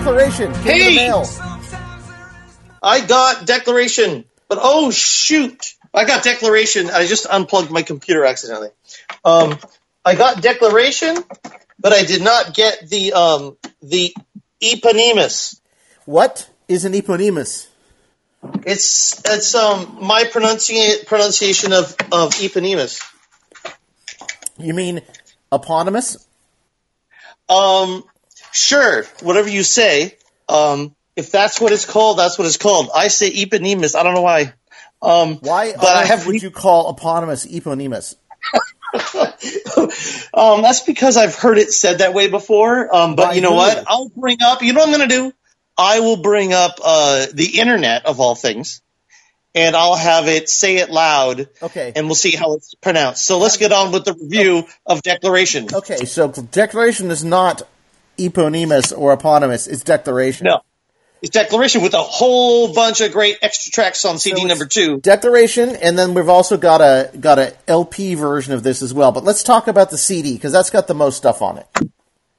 declaration. 0.00 0.52
Came 0.62 0.62
Hey! 0.64 0.96
mail. 0.96 1.26
I 2.82 3.04
got 3.06 3.46
declaration, 3.46 4.24
but 4.48 4.58
oh 4.60 4.90
shoot, 4.90 5.74
I 5.92 6.06
got 6.06 6.24
declaration. 6.24 6.88
I 6.88 7.06
just 7.06 7.26
unplugged 7.26 7.70
my 7.70 7.82
computer 7.82 8.24
accidentally. 8.24 8.70
Um, 9.22 9.58
I 10.02 10.14
got 10.14 10.42
declaration, 10.42 11.16
but 11.78 11.92
I 11.92 12.04
did 12.04 12.22
not 12.22 12.54
get 12.54 12.88
the 12.88 13.12
um, 13.12 13.58
the 13.82 14.14
eponymous. 14.62 15.60
What 16.06 16.48
is 16.66 16.86
an 16.86 16.94
eponymous? 16.94 17.68
It's 18.64 19.20
it's 19.26 19.54
um 19.54 19.98
my 20.00 20.24
pronunciation 20.24 21.04
pronunciation 21.04 21.74
of 21.74 21.94
of 22.10 22.32
eponymous. 22.40 23.02
You 24.58 24.72
mean 24.72 25.02
eponymous? 25.52 26.26
Um, 27.50 28.04
sure, 28.52 29.04
whatever 29.22 29.48
you 29.48 29.62
say. 29.62 30.16
Um, 30.48 30.94
if 31.16 31.30
that's 31.30 31.60
what 31.60 31.72
it's 31.72 31.84
called, 31.84 32.18
that's 32.18 32.38
what 32.38 32.46
it's 32.46 32.56
called. 32.56 32.90
I 32.94 33.08
say 33.08 33.28
eponymous. 33.28 33.94
I 33.94 34.02
don't 34.02 34.14
know 34.14 34.22
why. 34.22 34.52
Um, 35.02 35.36
Why 35.36 35.72
But 35.74 35.96
I 35.96 36.04
have 36.04 36.26
would 36.26 36.42
you 36.42 36.50
call 36.50 36.90
eponymous 36.90 37.46
eponymous? 37.46 38.16
Um, 40.32 40.62
that's 40.62 40.80
because 40.80 41.16
I've 41.16 41.34
heard 41.34 41.58
it 41.58 41.72
said 41.72 41.98
that 41.98 42.14
way 42.14 42.28
before. 42.28 42.94
Um, 42.94 43.16
but 43.16 43.28
By 43.28 43.32
you 43.34 43.40
know 43.40 43.50
who? 43.50 43.56
what? 43.56 43.84
I'll 43.86 44.08
bring 44.08 44.38
up. 44.42 44.62
You 44.62 44.72
know 44.72 44.80
what 44.80 44.88
I'm 44.90 44.96
going 44.96 45.08
to 45.08 45.14
do? 45.14 45.32
I 45.76 46.00
will 46.00 46.16
bring 46.18 46.52
up 46.52 46.78
uh, 46.84 47.26
the 47.32 47.58
internet 47.60 48.06
of 48.06 48.20
all 48.20 48.34
things, 48.34 48.82
and 49.54 49.74
I'll 49.74 49.96
have 49.96 50.28
it 50.28 50.48
say 50.48 50.76
it 50.78 50.90
loud, 50.90 51.48
Okay. 51.62 51.92
and 51.96 52.06
we'll 52.06 52.14
see 52.14 52.32
how 52.36 52.54
it's 52.54 52.74
pronounced. 52.74 53.24
So 53.26 53.38
let's 53.38 53.56
get 53.56 53.72
on 53.72 53.92
with 53.92 54.04
the 54.04 54.14
review 54.14 54.64
of 54.86 55.02
Declaration. 55.02 55.68
Okay, 55.72 56.04
so 56.04 56.28
declaration 56.28 57.10
is 57.10 57.24
not 57.24 57.62
eponymous 58.24 58.92
or 58.92 59.12
eponymous, 59.12 59.66
it's 59.66 59.82
declaration. 59.82 60.44
No, 60.46 60.60
it's 61.22 61.30
Declaration 61.30 61.82
with 61.82 61.92
a 61.94 61.98
whole 62.02 62.72
bunch 62.72 63.00
of 63.02 63.12
great 63.12 63.36
extra 63.42 63.70
tracks 63.72 64.04
on 64.06 64.18
CD 64.18 64.36
it's- 64.42 64.48
number 64.48 64.64
two. 64.66 65.00
Declaration, 65.00 65.76
and 65.76 65.98
then 65.98 66.14
we've 66.14 66.28
also 66.30 66.56
got 66.56 66.80
a 66.80 67.10
got 67.18 67.38
a 67.38 67.54
LP 67.68 68.14
version 68.14 68.54
of 68.54 68.62
this 68.62 68.80
as 68.82 68.94
well. 68.94 69.12
But 69.12 69.24
let's 69.24 69.42
talk 69.42 69.68
about 69.68 69.90
the 69.90 69.98
CD 69.98 70.34
because 70.34 70.52
that's 70.52 70.70
got 70.70 70.86
the 70.86 70.94
most 70.94 71.16
stuff 71.18 71.42
on 71.42 71.58
it. 71.58 71.66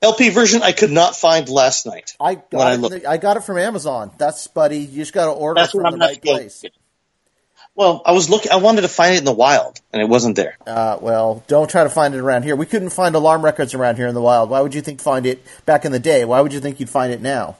LP 0.01 0.29
version 0.29 0.63
I 0.63 0.71
could 0.71 0.89
not 0.89 1.15
find 1.15 1.47
last 1.47 1.85
night. 1.85 2.15
I 2.19 2.33
got 2.35 2.61
I 2.61 2.73
it. 2.73 2.77
looked. 2.79 3.05
I 3.05 3.17
got 3.17 3.37
it 3.37 3.43
from 3.43 3.59
Amazon. 3.59 4.09
That's 4.17 4.47
buddy. 4.47 4.79
You 4.79 4.95
just 5.01 5.13
got 5.13 5.25
to 5.25 5.31
order 5.31 5.61
That's 5.61 5.73
from 5.73 5.91
the 5.91 5.97
right 5.99 6.19
place. 6.19 6.63
Well, 7.75 8.01
I 8.05 8.11
was 8.11 8.29
looking. 8.29 8.51
I 8.51 8.57
wanted 8.57 8.81
to 8.81 8.89
find 8.89 9.15
it 9.15 9.19
in 9.19 9.25
the 9.25 9.31
wild, 9.31 9.79
and 9.93 10.01
it 10.01 10.09
wasn't 10.09 10.35
there. 10.35 10.57
Uh, 10.67 10.97
well, 10.99 11.43
don't 11.47 11.69
try 11.69 11.83
to 11.83 11.89
find 11.89 12.13
it 12.13 12.19
around 12.19 12.43
here. 12.43 12.55
We 12.55 12.65
couldn't 12.65 12.89
find 12.89 13.15
alarm 13.15 13.43
records 13.43 13.73
around 13.73 13.95
here 13.95 14.07
in 14.07 14.13
the 14.13 14.21
wild. 14.21 14.49
Why 14.49 14.61
would 14.61 14.75
you 14.75 14.81
think 14.81 14.99
find 14.99 15.25
it 15.25 15.43
back 15.65 15.85
in 15.85 15.91
the 15.91 15.99
day? 15.99 16.25
Why 16.25 16.41
would 16.41 16.53
you 16.53 16.59
think 16.59 16.79
you'd 16.79 16.89
find 16.89 17.13
it 17.13 17.21
now? 17.21 17.57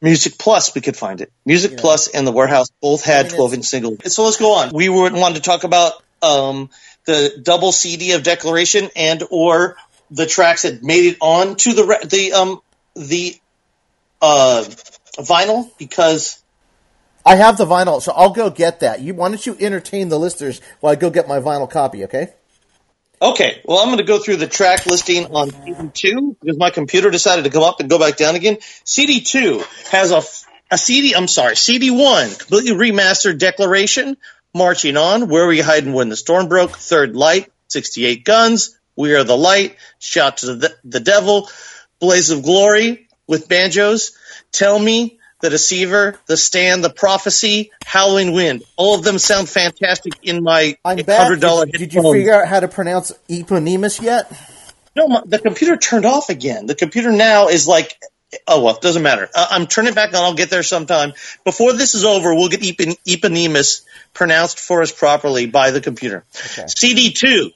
Music 0.00 0.38
Plus, 0.38 0.74
we 0.74 0.80
could 0.80 0.96
find 0.96 1.20
it. 1.20 1.32
Music 1.46 1.78
Plus 1.78 2.08
and 2.08 2.26
the 2.26 2.32
Warehouse 2.32 2.68
both 2.80 3.04
had 3.04 3.26
I 3.26 3.28
mean, 3.28 3.36
12 3.36 3.54
inch 3.54 3.64
singles. 3.64 4.14
So 4.14 4.24
let's 4.24 4.36
go 4.36 4.54
on. 4.54 4.70
We 4.72 4.88
were 4.88 5.10
wanted 5.10 5.36
to 5.36 5.40
talk 5.40 5.64
about 5.64 5.94
um, 6.22 6.70
the 7.06 7.40
double 7.42 7.72
CD 7.72 8.12
of 8.12 8.22
Declaration 8.22 8.90
and 8.94 9.22
or 9.30 9.76
the 10.10 10.26
tracks 10.26 10.62
that 10.62 10.82
made 10.82 11.06
it 11.06 11.16
on 11.20 11.56
to 11.56 11.72
the 11.72 11.84
re- 11.84 12.04
the 12.04 12.32
um 12.32 12.60
the 12.94 13.36
uh 14.20 14.64
vinyl 15.18 15.70
because 15.78 16.42
I 17.24 17.36
have 17.36 17.56
the 17.56 17.64
vinyl, 17.64 18.02
so 18.02 18.12
I'll 18.12 18.30
go 18.30 18.50
get 18.50 18.80
that. 18.80 19.00
You 19.00 19.14
why 19.14 19.28
don't 19.28 19.44
you 19.44 19.56
entertain 19.58 20.08
the 20.08 20.18
listeners 20.18 20.60
while 20.80 20.92
I 20.92 20.96
go 20.96 21.10
get 21.10 21.26
my 21.26 21.40
vinyl 21.40 21.70
copy? 21.70 22.04
Okay. 22.04 22.32
okay, 23.20 23.62
well 23.64 23.78
I'm 23.78 23.86
going 23.86 23.98
to 23.98 24.04
go 24.04 24.18
through 24.18 24.36
the 24.36 24.46
track 24.46 24.86
listing 24.86 25.26
on 25.34 25.50
CD 25.50 25.90
two 25.94 26.36
because 26.40 26.58
my 26.58 26.70
computer 26.70 27.10
decided 27.10 27.44
to 27.44 27.50
come 27.50 27.62
up 27.62 27.80
and 27.80 27.88
go 27.88 27.98
back 27.98 28.16
down 28.16 28.34
again. 28.34 28.58
CD 28.84 29.20
two 29.20 29.62
has 29.90 30.10
a 30.10 30.22
a 30.70 30.78
CD. 30.78 31.14
I'm 31.14 31.28
sorry, 31.28 31.56
CD 31.56 31.90
one 31.90 32.28
completely 32.30 32.72
remastered 32.72 33.38
Declaration, 33.38 34.16
Marching 34.52 34.96
On, 34.96 35.28
Where 35.28 35.46
We 35.46 35.60
Hide 35.60 35.86
When 35.86 36.08
the 36.08 36.16
Storm 36.16 36.48
Broke, 36.48 36.76
Third 36.76 37.14
Light, 37.16 37.50
68 37.68 38.24
Guns, 38.24 38.78
We 38.96 39.14
Are 39.14 39.24
the 39.24 39.36
Light, 39.36 39.76
Shout 39.98 40.38
to 40.38 40.54
the, 40.54 40.74
the 40.84 41.00
Devil, 41.00 41.48
Blaze 42.00 42.30
of 42.30 42.42
Glory 42.42 43.08
with 43.26 43.48
banjos, 43.48 44.16
Tell 44.52 44.78
Me, 44.78 45.18
The 45.40 45.50
Deceiver, 45.50 46.18
The 46.26 46.36
Stand, 46.36 46.82
The 46.82 46.90
Prophecy, 46.90 47.70
Howling 47.84 48.32
Wind. 48.32 48.64
All 48.76 48.94
of 48.94 49.04
them 49.04 49.18
sound 49.18 49.48
fantastic 49.48 50.14
in 50.22 50.42
my 50.42 50.76
I'm 50.84 50.98
back. 50.98 51.30
$100 51.30 51.70
Did, 51.72 51.78
did 51.78 51.94
you 51.94 52.12
figure 52.12 52.34
out 52.34 52.48
how 52.48 52.60
to 52.60 52.68
pronounce 52.68 53.12
eponymous 53.28 54.00
yet? 54.00 54.32
No, 54.96 55.08
my, 55.08 55.22
the 55.26 55.38
computer 55.38 55.76
turned 55.76 56.06
off 56.06 56.30
again. 56.30 56.66
The 56.66 56.74
computer 56.74 57.10
now 57.12 57.48
is 57.48 57.66
like, 57.66 57.98
oh 58.46 58.62
well, 58.62 58.78
doesn't 58.78 59.02
matter. 59.02 59.28
Uh, 59.34 59.46
I'm 59.50 59.66
turning 59.66 59.92
it 59.92 59.94
back 59.94 60.10
on. 60.10 60.16
I'll 60.16 60.34
get 60.34 60.50
there 60.50 60.62
sometime. 60.62 61.12
Before 61.44 61.72
this 61.72 61.94
is 61.94 62.04
over, 62.04 62.34
we'll 62.34 62.48
get 62.48 62.60
epon- 62.60 62.96
eponymous 63.04 63.84
pronounced 64.12 64.60
for 64.60 64.82
us 64.82 64.92
properly 64.92 65.46
by 65.46 65.72
the 65.72 65.80
computer. 65.80 66.24
CD2, 66.32 67.52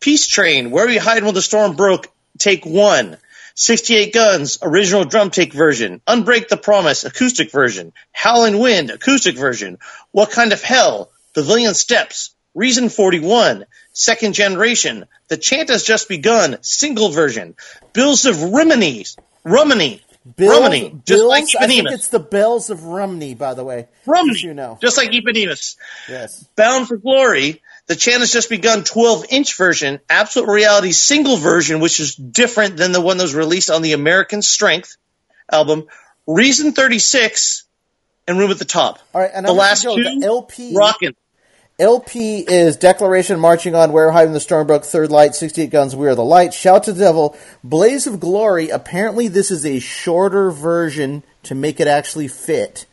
Peace 0.00 0.26
Train, 0.26 0.70
Where 0.70 0.86
We 0.86 0.96
Hide 0.96 1.24
When 1.24 1.34
the 1.34 1.42
Storm 1.42 1.76
Broke, 1.76 2.08
Take 2.38 2.64
One. 2.64 3.18
68 3.58 4.14
Guns, 4.14 4.58
original 4.62 5.04
drum 5.04 5.30
take 5.30 5.52
version. 5.52 6.00
Unbreak 6.06 6.46
the 6.46 6.56
Promise, 6.56 7.02
acoustic 7.02 7.50
version. 7.50 7.92
Howling 8.12 8.60
Wind, 8.60 8.90
acoustic 8.90 9.36
version. 9.36 9.78
What 10.12 10.30
Kind 10.30 10.52
of 10.52 10.62
Hell, 10.62 11.10
Pavilion 11.34 11.74
Steps. 11.74 12.36
Reason 12.54 12.88
41, 12.88 13.66
second 13.92 14.34
generation. 14.34 15.06
The 15.26 15.36
Chant 15.36 15.70
Has 15.70 15.82
Just 15.82 16.08
Begun, 16.08 16.58
single 16.60 17.08
version. 17.08 17.56
Bills 17.92 18.26
of 18.26 18.40
Rimini, 18.40 19.04
Rumini, 19.44 20.02
Bills, 20.36 20.60
Rumini, 20.60 21.04
just 21.04 21.06
Bills, 21.06 21.28
like 21.28 21.44
I 21.58 21.66
think 21.66 21.90
it's 21.90 22.08
the 22.10 22.20
Bells 22.20 22.70
of 22.70 22.84
Rhymney, 22.84 23.34
by 23.34 23.54
the 23.54 23.64
way. 23.64 23.88
Rumini, 24.06 24.40
you 24.40 24.54
know. 24.54 24.78
just 24.80 24.96
like 24.96 25.12
Eponymous. 25.12 25.76
Yes. 26.08 26.44
Bound 26.54 26.86
for 26.86 26.96
Glory, 26.96 27.60
the 27.88 27.96
chant 27.96 28.20
has 28.20 28.32
just 28.32 28.50
begun 28.50 28.84
12 28.84 29.26
inch 29.30 29.56
version, 29.56 29.98
Absolute 30.08 30.48
Reality 30.48 30.92
single 30.92 31.36
version, 31.36 31.80
which 31.80 32.00
is 32.00 32.14
different 32.14 32.76
than 32.76 32.92
the 32.92 33.00
one 33.00 33.16
that 33.16 33.24
was 33.24 33.34
released 33.34 33.70
on 33.70 33.82
the 33.82 33.94
American 33.94 34.42
Strength 34.42 34.96
album. 35.50 35.86
Reason 36.26 36.72
36 36.72 37.64
and 38.28 38.38
Room 38.38 38.50
at 38.50 38.58
the 38.58 38.66
Top. 38.66 39.00
All 39.14 39.22
right, 39.22 39.30
and 39.32 39.46
the 39.46 39.50
I'm 39.50 39.56
last 39.56 39.84
go, 39.84 39.96
two, 39.96 40.02
the 40.02 40.26
LP 40.26 40.74
rockin'. 40.76 41.16
LP 41.80 42.40
is 42.40 42.76
Declaration 42.76 43.38
Marching 43.38 43.74
On, 43.74 43.92
Where 43.92 44.10
Hiding 44.10 44.32
the 44.32 44.40
Storm 44.40 44.66
Broke, 44.66 44.84
Third 44.84 45.10
Light, 45.10 45.36
68 45.36 45.70
Guns, 45.70 45.94
We 45.94 46.08
Are 46.08 46.14
the 46.16 46.24
Light, 46.24 46.52
Shout 46.52 46.84
to 46.84 46.92
the 46.92 47.04
Devil, 47.04 47.38
Blaze 47.62 48.06
of 48.06 48.18
Glory. 48.18 48.68
Apparently, 48.68 49.28
this 49.28 49.52
is 49.52 49.64
a 49.64 49.78
shorter 49.78 50.50
version 50.50 51.22
to 51.44 51.54
make 51.54 51.78
it 51.78 51.86
actually 51.86 52.26
fit 52.26 52.84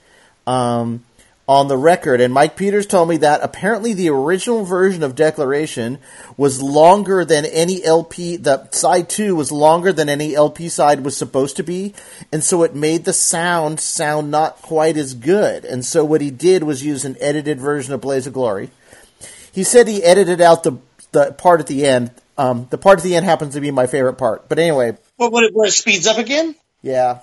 um, 0.45 1.03
on 1.47 1.67
the 1.67 1.77
record. 1.77 2.21
And 2.21 2.33
Mike 2.33 2.55
Peters 2.55 2.87
told 2.87 3.07
me 3.07 3.17
that 3.17 3.41
apparently 3.43 3.93
the 3.93 4.09
original 4.09 4.63
version 4.65 5.03
of 5.03 5.15
Declaration 5.15 5.99
was 6.37 6.61
longer 6.61 7.23
than 7.23 7.45
any 7.45 7.83
LP, 7.85 8.35
the 8.37 8.67
side 8.71 9.09
two 9.09 9.35
was 9.35 9.51
longer 9.51 9.93
than 9.93 10.09
any 10.09 10.35
LP 10.35 10.69
side 10.69 11.01
was 11.03 11.15
supposed 11.15 11.55
to 11.57 11.63
be. 11.63 11.93
And 12.31 12.43
so 12.43 12.63
it 12.63 12.73
made 12.73 13.05
the 13.05 13.13
sound 13.13 13.79
sound 13.79 14.31
not 14.31 14.61
quite 14.63 14.97
as 14.97 15.13
good. 15.13 15.65
And 15.65 15.85
so 15.85 16.03
what 16.03 16.21
he 16.21 16.31
did 16.31 16.63
was 16.63 16.83
use 16.83 17.05
an 17.05 17.15
edited 17.19 17.59
version 17.59 17.93
of 17.93 18.01
Blaze 18.01 18.25
of 18.25 18.33
Glory. 18.33 18.71
He 19.51 19.63
said 19.63 19.87
he 19.87 20.03
edited 20.03 20.41
out 20.41 20.63
the 20.63 20.77
the 21.11 21.31
part 21.31 21.59
at 21.61 21.67
the 21.67 21.85
end. 21.85 22.11
Um, 22.37 22.67
the 22.71 22.77
part 22.77 22.97
at 22.99 23.03
the 23.03 23.15
end 23.15 23.25
happens 23.25 23.53
to 23.53 23.61
be 23.61 23.71
my 23.71 23.87
favorite 23.87 24.15
part. 24.15 24.49
But 24.49 24.59
anyway, 24.59 24.97
What, 25.15 25.31
what, 25.31 25.49
where 25.53 25.67
it 25.69 25.71
speeds 25.71 26.07
up 26.07 26.17
again? 26.17 26.55
yeah, 26.81 27.19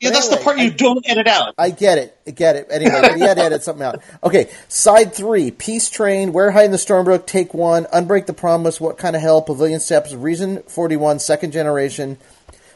Yeah, 0.00 0.10
that's 0.10 0.28
the 0.28 0.36
part 0.36 0.58
you 0.58 0.64
I- 0.66 0.70
don't 0.70 1.08
edit 1.08 1.26
out. 1.26 1.54
I 1.56 1.70
get 1.70 1.98
it. 1.98 2.16
I 2.26 2.30
get 2.32 2.56
it. 2.56 2.68
Anyway, 2.70 2.98
but 3.00 3.14
he 3.16 3.20
had 3.20 3.38
to 3.38 3.42
edit 3.42 3.62
something 3.62 3.84
out. 3.86 4.00
Okay, 4.22 4.50
side 4.68 5.14
three: 5.14 5.50
Peace 5.50 5.88
Train, 5.88 6.32
Where 6.32 6.50
Hide 6.50 6.66
in 6.66 6.72
the 6.72 6.78
Storm 6.78 7.04
Broke, 7.04 7.26
Take 7.26 7.54
One, 7.54 7.84
Unbreak 7.86 8.26
the 8.26 8.34
Promise, 8.34 8.80
What 8.80 8.98
Kind 8.98 9.16
of 9.16 9.22
Hell, 9.22 9.42
Pavilion 9.42 9.80
Steps, 9.80 10.12
Reason 10.12 10.62
Forty 10.64 10.96
One, 10.96 11.18
Second 11.18 11.52
Generation, 11.52 12.18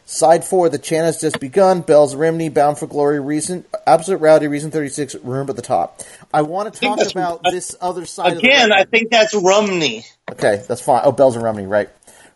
Side 0.06 0.44
four, 0.44 0.69
the 0.69 0.78
chant 0.78 1.05
has 1.05 1.20
just 1.20 1.38
begun. 1.38 1.82
Bells 1.82 2.17
Rimney, 2.17 2.52
Bound 2.52 2.78
for 2.78 2.88
Glory, 2.88 3.20
Reason, 3.20 3.64
Absolute 3.87 4.20
Rowdy, 4.20 4.49
Reason 4.49 4.73
36, 4.73 5.14
Room 5.23 5.49
at 5.49 5.55
the 5.55 5.62
top. 5.62 6.00
I 6.34 6.43
want 6.43 6.75
to 6.75 6.81
talk 6.81 6.99
about 7.12 7.43
this 7.44 7.76
other 7.81 8.05
side 8.06 8.38
Again, 8.38 8.64
of 8.64 8.69
the 8.70 8.75
I 8.75 8.84
think 8.87 9.11
that's 9.12 9.32
Romney. 9.34 10.05
Okay, 10.32 10.64
that's 10.66 10.81
fine. 10.81 11.02
Oh, 11.05 11.12
Bells 11.12 11.37
and 11.37 11.44
Romney, 11.44 11.66
right. 11.66 11.90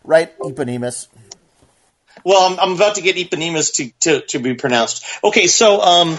Right, 0.05 0.31
Eponymous. 0.41 1.09
Well, 2.25 2.51
I'm, 2.51 2.59
I'm 2.59 2.75
about 2.75 2.95
to 2.95 3.01
get 3.01 3.17
Eponymous 3.17 3.71
to, 3.73 3.91
to, 4.01 4.21
to 4.21 4.39
be 4.39 4.55
pronounced. 4.55 5.05
Okay, 5.23 5.45
so 5.45 5.79
um, 5.79 6.17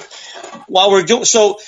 while 0.68 0.92
we're 0.92 1.02
doing 1.02 1.24
so, 1.24 1.58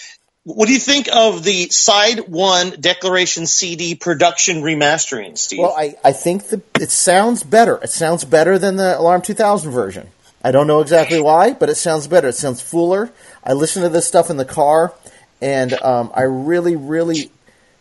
what 0.44 0.66
do 0.66 0.72
you 0.72 0.78
think 0.78 1.08
of 1.12 1.42
the 1.42 1.68
side 1.70 2.20
one 2.28 2.70
Declaration 2.80 3.46
CD 3.46 3.96
production 3.96 4.62
remastering, 4.62 5.36
Steve? 5.36 5.58
Well, 5.58 5.74
I, 5.76 5.96
I 6.04 6.12
think 6.12 6.48
the, 6.48 6.62
it 6.80 6.90
sounds 6.90 7.42
better. 7.42 7.78
It 7.82 7.90
sounds 7.90 8.24
better 8.24 8.58
than 8.58 8.76
the 8.76 8.98
Alarm 8.98 9.22
2000 9.22 9.72
version. 9.72 10.08
I 10.42 10.52
don't 10.52 10.68
know 10.68 10.80
exactly 10.80 11.20
why, 11.20 11.52
but 11.52 11.68
it 11.68 11.74
sounds 11.74 12.06
better. 12.06 12.28
It 12.28 12.36
sounds 12.36 12.62
fuller. 12.62 13.10
I 13.42 13.54
listen 13.54 13.82
to 13.82 13.88
this 13.88 14.06
stuff 14.06 14.30
in 14.30 14.36
the 14.36 14.44
car, 14.44 14.94
and 15.42 15.72
um, 15.82 16.12
I 16.14 16.22
really, 16.22 16.76
really 16.76 17.32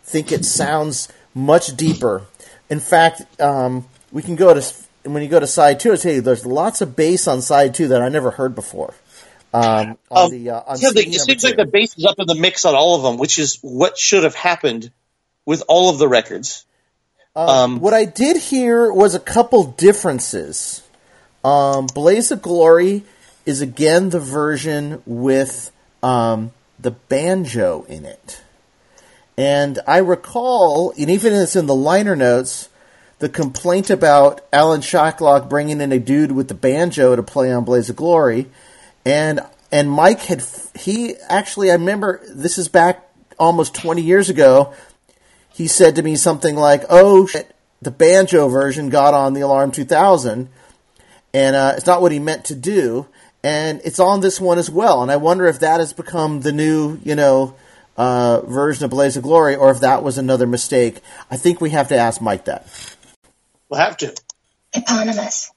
think 0.04 0.32
it 0.32 0.44
sounds 0.44 1.08
much 1.36 1.78
deeper. 1.78 2.24
In 2.68 2.80
fact, 2.80 3.22
um, 3.40 3.86
we 4.12 4.24
can 4.24 4.36
go 4.36 4.54
to 4.56 4.87
when 5.14 5.24
you 5.24 5.30
go 5.30 5.40
to 5.40 5.48
side 5.48 5.80
two. 5.80 5.94
I 5.94 5.96
tell 5.96 6.14
you, 6.14 6.22
there's 6.22 6.46
lots 6.46 6.82
of 6.82 6.96
bass 6.96 7.28
on 7.28 7.42
side 7.42 7.74
two 7.76 7.90
that 7.90 8.02
I 8.02 8.10
never 8.10 8.32
heard 8.32 8.56
before. 8.56 8.94
Um, 9.54 9.98
on 10.12 10.26
Um, 10.26 10.32
the 10.32 10.50
uh, 10.52 10.62
on 10.68 10.78
yeah, 10.80 10.90
it 10.96 11.14
seems 11.22 11.42
two. 11.42 11.48
like 11.48 11.58
the 11.58 11.66
bass 11.66 11.98
is 11.98 12.06
up 12.06 12.20
in 12.20 12.28
the 12.28 12.36
mix 12.36 12.66
on 12.66 12.76
all 12.76 12.96
of 12.96 13.04
them, 13.04 13.18
which 13.18 13.40
is 13.40 13.60
what 13.62 13.98
should 13.98 14.24
have 14.24 14.36
happened 14.36 14.92
with 15.46 15.64
all 15.68 15.90
of 15.90 15.98
the 15.98 16.08
records. 16.08 16.66
Um, 17.36 17.80
What 17.80 17.94
I 17.94 18.06
did 18.06 18.38
hear 18.38 18.92
was 18.92 19.16
a 19.16 19.20
couple 19.20 19.64
differences. 19.64 20.82
Um, 21.44 21.86
Blaze 21.86 22.32
of 22.32 22.42
Glory 22.42 23.04
is 23.46 23.62
again 23.62 24.10
the 24.10 24.20
version 24.20 25.02
with 25.06 25.72
um, 26.04 26.52
the 26.80 26.92
banjo 26.92 27.86
in 27.88 28.06
it. 28.06 28.42
And 29.38 29.80
I 29.88 29.98
recall, 30.00 30.92
and 30.98 31.10
even 31.10 31.32
it's 31.34 31.56
in 31.56 31.68
the 31.68 31.76
liner 31.76 32.16
notes, 32.16 32.70
the 33.20 33.30
complaint 33.30 33.90
about 33.90 34.42
Alan 34.54 34.82
Shacklock 34.82 35.50
bringing 35.50 35.82
in 35.82 35.92
a 35.92 36.00
dude 36.00 36.32
with 36.32 36.48
the 36.48 36.54
banjo 36.54 37.16
to 37.16 37.24
play 37.24 37.52
on 37.52 37.64
Blaze 37.64 37.90
of 37.90 37.96
Glory, 37.96 38.48
and 39.06 39.40
and 39.72 39.90
Mike 39.90 40.22
had 40.22 40.44
he 40.80 41.16
actually 41.28 41.72
I 41.72 41.74
remember 41.74 42.22
this 42.30 42.58
is 42.58 42.68
back 42.68 43.10
almost 43.40 43.74
twenty 43.74 44.02
years 44.02 44.30
ago. 44.30 44.74
He 45.52 45.68
said 45.68 45.96
to 45.96 46.04
me 46.04 46.16
something 46.16 46.56
like, 46.56 46.84
"Oh 46.90 47.26
shit, 47.26 47.56
the 47.82 47.92
banjo 47.92 48.48
version 48.50 48.90
got 48.90 49.14
on 49.16 49.34
the 49.34 49.42
Alarm 49.42 49.72
2000, 49.72 50.50
and 51.34 51.56
uh, 51.56 51.74
it's 51.76 51.88
not 51.88 52.02
what 52.02 52.12
he 52.12 52.20
meant 52.20 52.46
to 52.46 52.56
do, 52.56 53.08
and 53.44 53.82
it's 53.84 54.00
on 54.00 54.22
this 54.22 54.40
one 54.40 54.60
as 54.60 54.70
well." 54.70 55.02
And 55.02 55.12
I 55.12 55.16
wonder 55.16 55.48
if 55.48 55.60
that 55.62 55.80
has 55.80 55.94
become 55.94 56.42
the 56.42 56.52
new, 56.52 57.00
you 57.04 57.16
know, 57.16 57.56
uh, 57.98 58.42
version 58.42 58.86
of 58.86 58.92
Blaze 58.92 59.18
of 59.18 59.24
Glory, 59.24 59.56
or 59.56 59.72
if 59.72 59.80
that 59.80 60.04
was 60.04 60.20
another 60.20 60.46
mistake. 60.46 61.02
I 61.32 61.38
think 61.38 61.60
we 61.60 61.72
have 61.72 61.88
to 61.88 61.98
ask 61.98 62.22
Mike 62.22 62.46
that. 62.46 62.68
We'll 63.70 63.80
have 63.80 63.98
to. 63.98 64.16
Eponymous. 64.74 65.52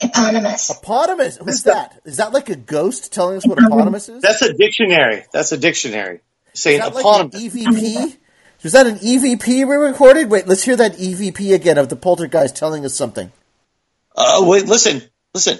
Eponymous. 0.00 0.70
Eponymous. 0.70 1.36
Who's 1.38 1.62
that? 1.62 2.00
Is 2.04 2.18
that 2.18 2.32
like 2.32 2.48
a 2.50 2.56
ghost 2.56 3.12
telling 3.12 3.36
us 3.38 3.46
what 3.46 3.58
eponymous 3.58 4.08
is? 4.08 4.20
That's 4.22 4.42
a 4.42 4.52
dictionary. 4.52 5.24
That's 5.32 5.52
a 5.52 5.56
dictionary 5.56 6.20
saying 6.52 6.80
Is 6.80 6.84
that 6.86 6.94
like 6.94 7.02
eponymous. 7.04 7.34
an 7.34 7.50
EVP? 7.50 8.16
Was 8.62 8.72
that 8.72 8.86
an 8.86 8.96
EVP 8.96 9.46
we 9.48 9.74
recorded? 9.76 10.28
Wait, 10.30 10.46
let's 10.46 10.64
hear 10.64 10.76
that 10.76 10.94
EVP 10.96 11.54
again 11.54 11.78
of 11.78 11.88
the 11.88 11.96
poltergeist 11.96 12.56
telling 12.56 12.84
us 12.84 12.94
something. 12.94 13.30
uh, 14.16 14.40
wait, 14.44 14.66
listen, 14.66 15.02
listen. 15.34 15.58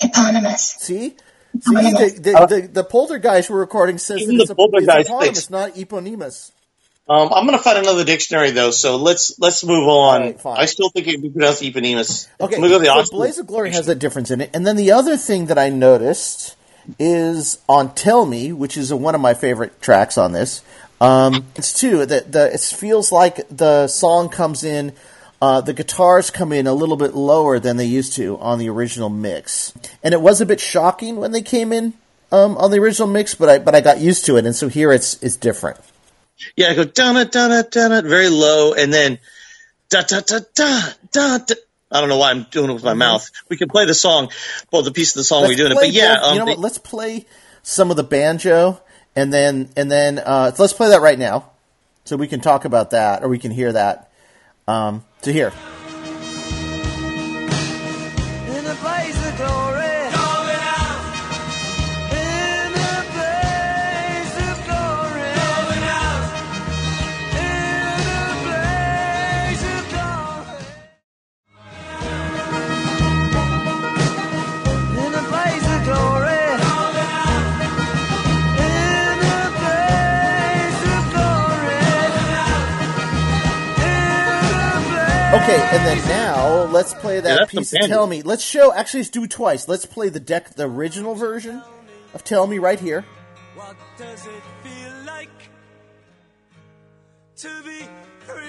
Eponymous. 0.00 0.76
See? 0.78 1.16
See, 1.58 1.72
the, 1.74 2.12
the, 2.20 2.46
the, 2.60 2.68
the 2.68 2.84
poltergeist 2.84 3.48
we're 3.48 3.60
recording 3.60 3.96
says 3.96 4.20
Even 4.20 4.36
that 4.36 4.42
it's, 4.42 4.48
the 4.50 4.52
a, 4.52 4.56
poltergeist 4.56 4.98
it's 4.98 5.08
eponymous, 5.08 5.26
thinks- 5.46 5.50
not 5.50 5.76
eponymous. 5.78 6.52
Um, 7.08 7.32
I'm 7.32 7.46
going 7.46 7.56
to 7.56 7.62
find 7.62 7.78
another 7.78 8.04
dictionary 8.04 8.50
though, 8.50 8.72
so 8.72 8.96
let's 8.96 9.38
let's 9.38 9.64
move 9.64 9.86
on. 9.86 10.20
Right. 10.22 10.40
I 10.44 10.64
still 10.64 10.90
think 10.90 11.06
it 11.06 11.12
can 11.12 11.22
be 11.22 11.30
pronounced 11.30 11.62
Eponymous. 11.62 12.28
Okay, 12.40 12.60
go 12.60 12.78
the 12.78 12.86
so 12.86 12.98
Oxford. 12.98 13.16
Blaze 13.16 13.38
of 13.38 13.46
Glory 13.46 13.70
has 13.70 13.86
that 13.86 14.00
difference 14.00 14.32
in 14.32 14.40
it. 14.40 14.50
And 14.52 14.66
then 14.66 14.74
the 14.74 14.90
other 14.90 15.16
thing 15.16 15.46
that 15.46 15.58
I 15.58 15.68
noticed 15.68 16.56
is 16.98 17.58
on 17.68 17.94
Tell 17.94 18.26
Me, 18.26 18.52
which 18.52 18.76
is 18.76 18.92
one 18.92 19.14
of 19.14 19.20
my 19.20 19.34
favorite 19.34 19.80
tracks 19.80 20.18
on 20.18 20.32
this. 20.32 20.64
Um, 21.00 21.46
it's 21.54 21.78
two 21.78 22.06
that 22.06 22.32
the 22.32 22.52
it 22.52 22.60
feels 22.60 23.12
like 23.12 23.48
the 23.48 23.86
song 23.86 24.28
comes 24.28 24.64
in. 24.64 24.92
Uh, 25.40 25.60
the 25.60 25.74
guitars 25.74 26.30
come 26.30 26.50
in 26.50 26.66
a 26.66 26.72
little 26.72 26.96
bit 26.96 27.14
lower 27.14 27.58
than 27.58 27.76
they 27.76 27.84
used 27.84 28.14
to 28.14 28.38
on 28.38 28.58
the 28.58 28.68
original 28.70 29.10
mix, 29.10 29.74
and 30.02 30.14
it 30.14 30.20
was 30.20 30.40
a 30.40 30.46
bit 30.46 30.58
shocking 30.58 31.16
when 31.16 31.32
they 31.32 31.42
came 31.42 31.72
in 31.72 31.92
um, 32.32 32.56
on 32.56 32.70
the 32.70 32.78
original 32.78 33.06
mix. 33.06 33.34
But 33.34 33.48
I 33.48 33.58
but 33.58 33.74
I 33.74 33.80
got 33.82 34.00
used 34.00 34.24
to 34.26 34.38
it, 34.38 34.46
and 34.46 34.56
so 34.56 34.68
here 34.68 34.90
it's 34.90 35.22
it's 35.22 35.36
different. 35.36 35.78
Yeah, 36.56 36.68
I 36.68 36.74
go 36.74 36.82
it, 36.82 36.94
dun 36.94 37.16
it, 37.16 37.70
dun 37.70 37.92
it, 37.92 38.04
very 38.04 38.28
low, 38.28 38.74
and 38.74 38.92
then 38.92 39.18
da 39.88 40.02
da 40.02 40.20
da 40.20 40.40
da 40.54 40.80
da. 41.12 41.38
da. 41.38 41.54
I 41.90 42.00
don't 42.00 42.08
know 42.08 42.18
why 42.18 42.30
I'm 42.30 42.44
doing 42.50 42.70
it 42.70 42.74
with 42.74 42.84
my 42.84 42.94
mouth. 42.94 43.30
We 43.48 43.56
can 43.56 43.68
play 43.68 43.86
the 43.86 43.94
song, 43.94 44.30
well, 44.72 44.82
the 44.82 44.90
piece 44.90 45.14
of 45.14 45.20
the 45.20 45.24
song 45.24 45.44
we're 45.44 45.54
doing 45.54 45.72
it, 45.72 45.76
but 45.76 45.92
yeah, 45.92 46.18
um, 46.20 46.32
you 46.34 46.38
know 46.40 46.46
what? 46.46 46.58
Let's 46.58 46.78
play 46.78 47.26
some 47.62 47.90
of 47.90 47.96
the 47.96 48.04
banjo, 48.04 48.80
and 49.14 49.32
then 49.32 49.70
and 49.76 49.90
then 49.90 50.18
uh, 50.18 50.52
let's 50.58 50.72
play 50.72 50.88
that 50.88 51.00
right 51.00 51.18
now, 51.18 51.50
so 52.04 52.16
we 52.16 52.26
can 52.26 52.40
talk 52.40 52.64
about 52.64 52.90
that, 52.90 53.22
or 53.22 53.28
we 53.28 53.38
can 53.38 53.52
hear 53.52 53.72
that. 53.72 54.10
Um, 54.68 55.04
to 55.22 55.32
hear, 55.32 55.52
okay, 85.46 85.76
and 85.76 85.86
then 85.86 85.98
now 86.08 86.64
let's 86.64 86.94
play 86.94 87.20
that 87.20 87.38
that's 87.38 87.52
the 87.52 87.58
piece 87.58 87.72
of 87.72 87.80
"Tell 87.82 88.06
Me." 88.06 88.22
Let's 88.22 88.44
show. 88.44 88.72
Actually, 88.72 89.00
let's 89.00 89.10
do 89.10 89.24
it 89.24 89.30
twice. 89.30 89.68
Let's 89.68 89.86
play 89.86 90.08
the 90.08 90.20
deck, 90.20 90.54
the 90.54 90.64
original 90.68 91.14
version 91.14 91.62
of 92.14 92.24
"Tell 92.24 92.46
Me" 92.46 92.58
right 92.58 92.80
here. 92.80 93.04
What 93.54 93.76
does 93.96 94.26
it 94.26 94.42
feel 94.62 94.92
like 95.06 95.30
to 97.36 97.48
be 97.64 97.86
free? 98.20 98.42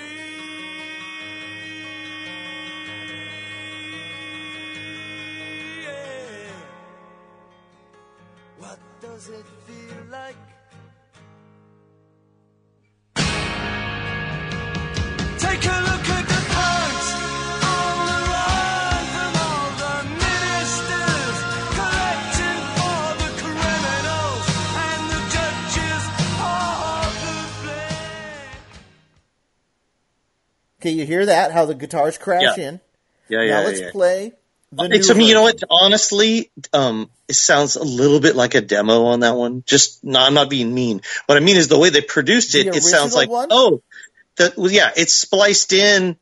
Yeah. 5.83 6.51
What 8.57 8.79
does 9.01 9.29
it 9.29 9.45
feel 9.65 10.03
like? 10.12 10.36
Take 15.39 15.65
a 15.65 15.81
look 15.81 15.96
Okay, 30.81 30.91
you 30.91 31.05
hear 31.05 31.25
that? 31.25 31.51
How 31.51 31.65
the 31.65 31.75
guitars 31.75 32.17
crash 32.17 32.43
Yeah. 32.57 32.67
in. 32.67 32.79
yeah, 33.29 33.39
now 33.39 33.43
yeah, 33.46 33.60
let's 33.62 33.79
yeah. 33.81 33.91
play 33.91 34.34
the 34.72 34.88
new. 34.88 34.96
It's, 34.96 35.10
I 35.10 35.13
mean, 35.13 35.27
you 35.27 35.34
know 35.34 35.41
what? 35.43 35.62
Honestly, 35.69 36.51
um, 36.74 37.10
it 37.27 37.34
sounds 37.34 37.75
a 37.75 37.84
little 37.84 38.19
bit 38.19 38.36
like 38.36 38.53
a 38.55 38.62
demo 38.62 39.05
on 39.05 39.22
that 39.22 39.36
one. 39.36 39.63
Just, 39.65 40.03
no, 40.03 40.19
I'm 40.19 40.34
not 40.34 40.50
being 40.50 40.74
mean. 40.74 41.01
What 41.25 41.38
I 41.38 41.41
mean 41.41 41.57
is 41.57 41.67
the 41.67 41.79
way 41.79 41.89
they 41.89 42.01
produced 42.01 42.53
it. 42.55 42.72
The 42.72 42.77
It 42.77 42.84
sounds 42.84 43.15
like, 43.15 43.29
one? 43.29 43.48
oh, 43.51 43.81
the, 44.36 44.53
well, 44.55 44.72
yeah, 44.72 44.91
it's 44.96 45.13
spliced 45.13 45.74
in. 45.74 46.17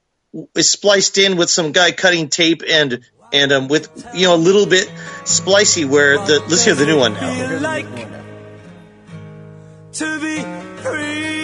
It's 0.54 0.70
spliced 0.70 1.18
in 1.18 1.38
with 1.38 1.50
some 1.50 1.72
guy 1.72 1.92
cutting 1.92 2.30
tape 2.30 2.62
and 2.68 3.02
and 3.34 3.52
um, 3.52 3.68
with 3.68 3.90
you 4.14 4.28
know 4.28 4.36
a 4.36 4.38
little 4.38 4.66
bit 4.66 4.88
splicey. 5.24 5.86
Where 5.88 6.18
the 6.18 6.40
let's 6.48 6.64
hear 6.66 6.76
the 6.76 6.86
new 6.86 6.98
one 7.00 7.14
now. 7.14 7.60
Like 7.60 7.88
to 9.94 10.20
be 10.20 10.42
free. 10.82 11.35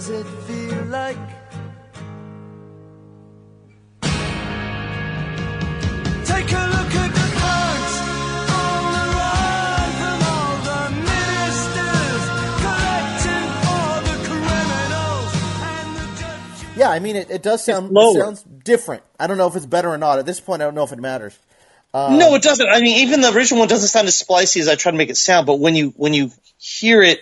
Does 0.00 0.08
it 0.08 0.24
feel 0.24 0.84
like? 0.84 1.18
Take 6.24 6.52
a 6.52 6.64
look 6.74 6.94
at 6.96 7.10
the 7.12 7.26
punks 7.36 7.96
on 8.48 8.92
the 8.96 9.04
run 9.18 9.90
from 10.00 10.18
all 10.32 10.56
the 10.70 10.80
ministers, 11.04 12.22
collecting 12.64 13.48
for 13.60 13.92
the 14.08 14.16
Yeah, 16.78 16.88
I 16.88 16.98
mean, 16.98 17.16
it, 17.16 17.30
it 17.30 17.42
does 17.42 17.62
sound 17.62 17.94
it 17.94 18.14
sounds 18.18 18.42
different. 18.42 19.02
I 19.18 19.26
don't 19.26 19.36
know 19.36 19.48
if 19.48 19.56
it's 19.56 19.66
better 19.66 19.90
or 19.90 19.98
not. 19.98 20.18
At 20.18 20.24
this 20.24 20.40
point, 20.40 20.62
I 20.62 20.64
don't 20.64 20.74
know 20.74 20.84
if 20.84 20.92
it 20.92 20.98
matters. 20.98 21.38
Um, 21.92 22.16
no, 22.16 22.34
it 22.36 22.42
doesn't. 22.42 22.66
I 22.66 22.80
mean, 22.80 23.00
even 23.06 23.20
the 23.20 23.34
original 23.34 23.58
one 23.60 23.68
doesn't 23.68 23.88
sound 23.88 24.08
as 24.08 24.18
splicey 24.22 24.62
as 24.62 24.68
I 24.68 24.76
try 24.76 24.92
to 24.92 24.98
make 24.98 25.10
it 25.10 25.18
sound. 25.18 25.46
But 25.46 25.56
when 25.56 25.74
you 25.76 25.92
when 25.96 26.14
you 26.14 26.30
hear 26.56 27.02
it, 27.02 27.20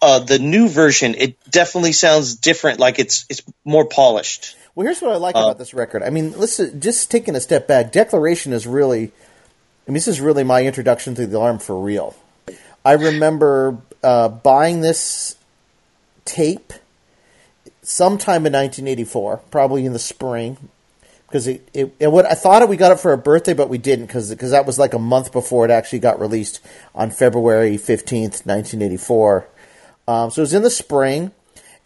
uh, 0.00 0.20
the 0.20 0.38
new 0.38 0.68
version, 0.68 1.14
it 1.14 1.36
definitely 1.50 1.92
sounds 1.92 2.36
different. 2.36 2.78
Like 2.78 2.98
it's 2.98 3.26
it's 3.28 3.42
more 3.64 3.84
polished. 3.84 4.56
Well, 4.74 4.84
here's 4.86 5.00
what 5.00 5.10
I 5.10 5.14
Uh, 5.14 5.18
like 5.18 5.34
about 5.34 5.58
this 5.58 5.74
record. 5.74 6.02
I 6.02 6.10
mean, 6.10 6.38
listen, 6.38 6.80
just 6.80 7.10
taking 7.10 7.34
a 7.34 7.40
step 7.40 7.66
back, 7.66 7.90
Declaration 7.90 8.52
is 8.52 8.64
really, 8.64 9.10
I 9.86 9.90
mean, 9.90 9.94
this 9.94 10.06
is 10.06 10.20
really 10.20 10.44
my 10.44 10.64
introduction 10.64 11.16
to 11.16 11.26
the 11.26 11.36
alarm 11.36 11.58
for 11.58 11.80
real. 11.80 12.14
I 12.84 12.92
remember 12.92 13.78
uh, 14.04 14.28
buying 14.28 14.80
this 14.80 15.36
tape 16.24 16.72
sometime 17.82 18.46
in 18.46 18.52
1984, 18.52 19.38
probably 19.50 19.84
in 19.84 19.92
the 19.92 19.98
spring, 19.98 20.58
because 21.26 21.48
it, 21.48 21.68
it, 21.74 21.94
it 21.98 22.12
what 22.12 22.26
I 22.26 22.34
thought 22.34 22.62
it, 22.62 22.68
we 22.68 22.76
got 22.76 22.92
it 22.92 23.00
for 23.00 23.12
a 23.12 23.18
birthday, 23.18 23.54
but 23.54 23.68
we 23.68 23.78
didn't 23.78 24.06
because 24.06 24.30
that 24.30 24.64
was 24.64 24.78
like 24.78 24.94
a 24.94 24.98
month 24.98 25.32
before 25.32 25.64
it 25.64 25.70
actually 25.72 25.98
got 25.98 26.20
released 26.20 26.60
on 26.94 27.10
February 27.10 27.76
15th, 27.76 28.46
1984. 28.46 29.48
Um, 30.08 30.30
so 30.30 30.40
it 30.40 30.44
was 30.44 30.54
in 30.54 30.62
the 30.62 30.70
spring, 30.70 31.32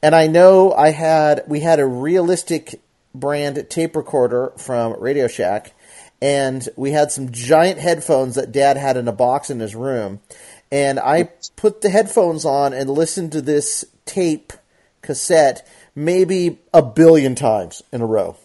and 0.01 0.15
I 0.15 0.29
know 0.29 0.73
I 0.73 0.93
had 0.93 1.43
we 1.49 1.59
had 1.59 1.81
a 1.81 1.87
realistic 1.87 2.81
brand 3.13 3.67
tape 3.69 3.97
recorder 3.97 4.53
from 4.57 4.95
Radio 5.01 5.27
Shack, 5.27 5.75
and 6.23 6.67
we 6.77 6.93
had 6.93 7.11
some 7.11 7.33
giant 7.33 7.81
headphones 7.81 8.37
that 8.37 8.53
Dad 8.53 8.77
had 8.77 8.97
in 8.97 9.09
a 9.09 9.13
box 9.13 9.51
in 9.51 9.59
his 9.59 9.75
room, 9.75 10.21
and 10.71 11.01
I 11.01 11.31
put 11.57 11.81
the 11.81 11.91
headphones 11.91 12.45
on 12.45 12.73
and 12.73 12.89
listened 12.89 13.33
to 13.33 13.43
this 13.43 13.85
tape 14.05 14.53
cassette 15.03 15.67
maybe 15.97 16.61
a 16.73 16.81
billion 16.81 17.35
times 17.35 17.83
in 17.93 18.03
a 18.03 18.07
row. 18.07 18.37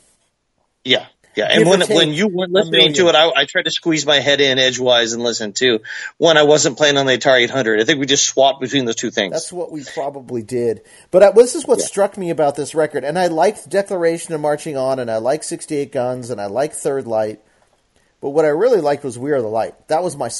Yeah. 0.83 1.05
Yeah, 1.37 1.49
and 1.51 1.69
when 1.69 1.81
when 1.81 2.13
you 2.13 2.27
weren't 2.27 2.51
listening 2.51 2.93
to 2.93 3.09
it, 3.09 3.15
I, 3.15 3.29
I 3.29 3.45
tried 3.45 3.65
to 3.65 3.71
squeeze 3.71 4.07
my 4.07 4.19
head 4.19 4.41
in 4.41 4.57
edgewise 4.57 5.13
and 5.13 5.21
listen 5.21 5.53
too. 5.53 5.81
When 6.17 6.35
I 6.35 6.41
wasn't 6.41 6.77
playing 6.77 6.97
on 6.97 7.05
the 7.05 7.15
Atari 7.15 7.43
800, 7.43 7.79
I 7.79 7.83
think 7.83 7.99
we 7.99 8.07
just 8.07 8.25
swapped 8.25 8.59
between 8.59 8.85
those 8.85 8.95
two 8.95 9.11
things. 9.11 9.33
That's 9.33 9.53
what 9.53 9.71
we 9.71 9.83
probably 9.93 10.41
did. 10.41 10.81
But 11.11 11.21
uh, 11.21 11.31
this 11.33 11.53
is 11.53 11.67
what 11.67 11.79
struck 11.79 12.17
me 12.17 12.31
about 12.31 12.55
this 12.55 12.73
record. 12.73 13.03
And 13.03 13.19
I 13.19 13.27
liked 13.27 13.69
Declaration 13.69 14.33
and 14.33 14.41
Marching 14.41 14.77
On, 14.77 14.97
and 14.97 15.11
I 15.11 15.17
like 15.17 15.43
68 15.43 15.91
Guns, 15.91 16.31
and 16.31 16.41
I 16.41 16.47
like 16.47 16.73
Third 16.73 17.05
Light. 17.05 17.39
But 18.19 18.31
what 18.31 18.43
I 18.43 18.49
really 18.49 18.81
liked 18.81 19.03
was 19.03 19.19
We 19.19 19.31
Are 19.31 19.41
the 19.41 19.47
Light. 19.47 19.75
That 19.89 20.01
was 20.01 20.17
my. 20.17 20.31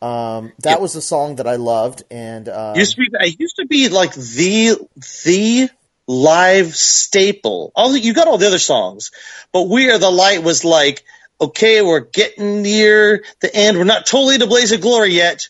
Um, 0.00 0.52
that 0.60 0.76
Yeah. 0.76 0.78
was 0.78 0.92
the 0.92 1.02
song 1.02 1.36
that 1.36 1.48
I 1.48 1.56
loved, 1.56 2.04
and 2.12 2.48
um, 2.48 2.76
used 2.76 2.94
to 2.94 3.00
be 3.00 3.08
I 3.18 3.34
used 3.36 3.56
to 3.56 3.66
be 3.66 3.88
like 3.88 4.14
the 4.14 4.76
the 5.24 5.68
live 6.08 6.74
staple. 6.74 7.70
All 7.76 7.96
you 7.96 8.14
got 8.14 8.26
all 8.26 8.38
the 8.38 8.48
other 8.48 8.58
songs, 8.58 9.12
but 9.52 9.68
We 9.68 9.90
Are 9.90 9.98
the 9.98 10.10
Light 10.10 10.42
was 10.42 10.64
like, 10.64 11.04
okay, 11.40 11.82
we're 11.82 12.00
getting 12.00 12.62
near 12.62 13.24
the 13.40 13.54
end. 13.54 13.78
We're 13.78 13.84
not 13.84 14.06
totally 14.06 14.38
to 14.38 14.46
Blaze 14.46 14.72
of 14.72 14.80
Glory 14.80 15.12
yet. 15.12 15.48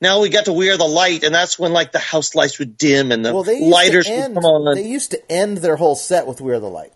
Now 0.00 0.20
we 0.20 0.28
got 0.28 0.44
to 0.44 0.52
We 0.52 0.70
Are 0.70 0.76
the 0.76 0.84
Light, 0.84 1.24
and 1.24 1.34
that's 1.34 1.58
when 1.58 1.72
like 1.72 1.90
the 1.90 1.98
house 1.98 2.34
lights 2.34 2.58
would 2.58 2.76
dim 2.76 3.10
and 3.10 3.24
the 3.24 3.32
well, 3.32 3.42
they 3.42 3.58
used 3.58 3.70
lighters 3.70 4.06
to 4.06 4.12
end. 4.12 4.34
would 4.36 4.42
come 4.42 4.50
on. 4.50 4.74
They 4.74 4.86
used 4.86 5.10
to 5.12 5.32
end 5.32 5.58
their 5.58 5.76
whole 5.76 5.96
set 5.96 6.26
with 6.26 6.40
We 6.40 6.52
Are 6.52 6.60
the 6.60 6.68
Light. 6.68 6.92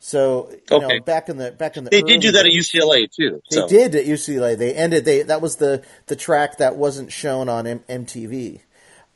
So 0.00 0.50
you 0.50 0.58
Okay. 0.78 0.98
know, 0.98 1.00
back 1.04 1.28
in 1.28 1.36
the 1.36 1.52
back 1.52 1.76
in 1.76 1.84
the 1.84 1.90
they 1.90 2.02
did 2.02 2.22
do 2.22 2.32
that 2.32 2.46
at 2.46 2.52
UCLA 2.52 3.08
too. 3.08 3.40
They 3.50 3.56
so. 3.56 3.68
did 3.68 3.94
at 3.94 4.06
UCLA. 4.06 4.56
They 4.56 4.74
ended. 4.74 5.04
They 5.04 5.22
that 5.22 5.42
was 5.42 5.56
the 5.56 5.84
the 6.06 6.16
track 6.16 6.56
that 6.56 6.76
wasn't 6.76 7.12
shown 7.12 7.48
on 7.50 7.66
M- 7.66 7.84
MTV. 7.88 8.60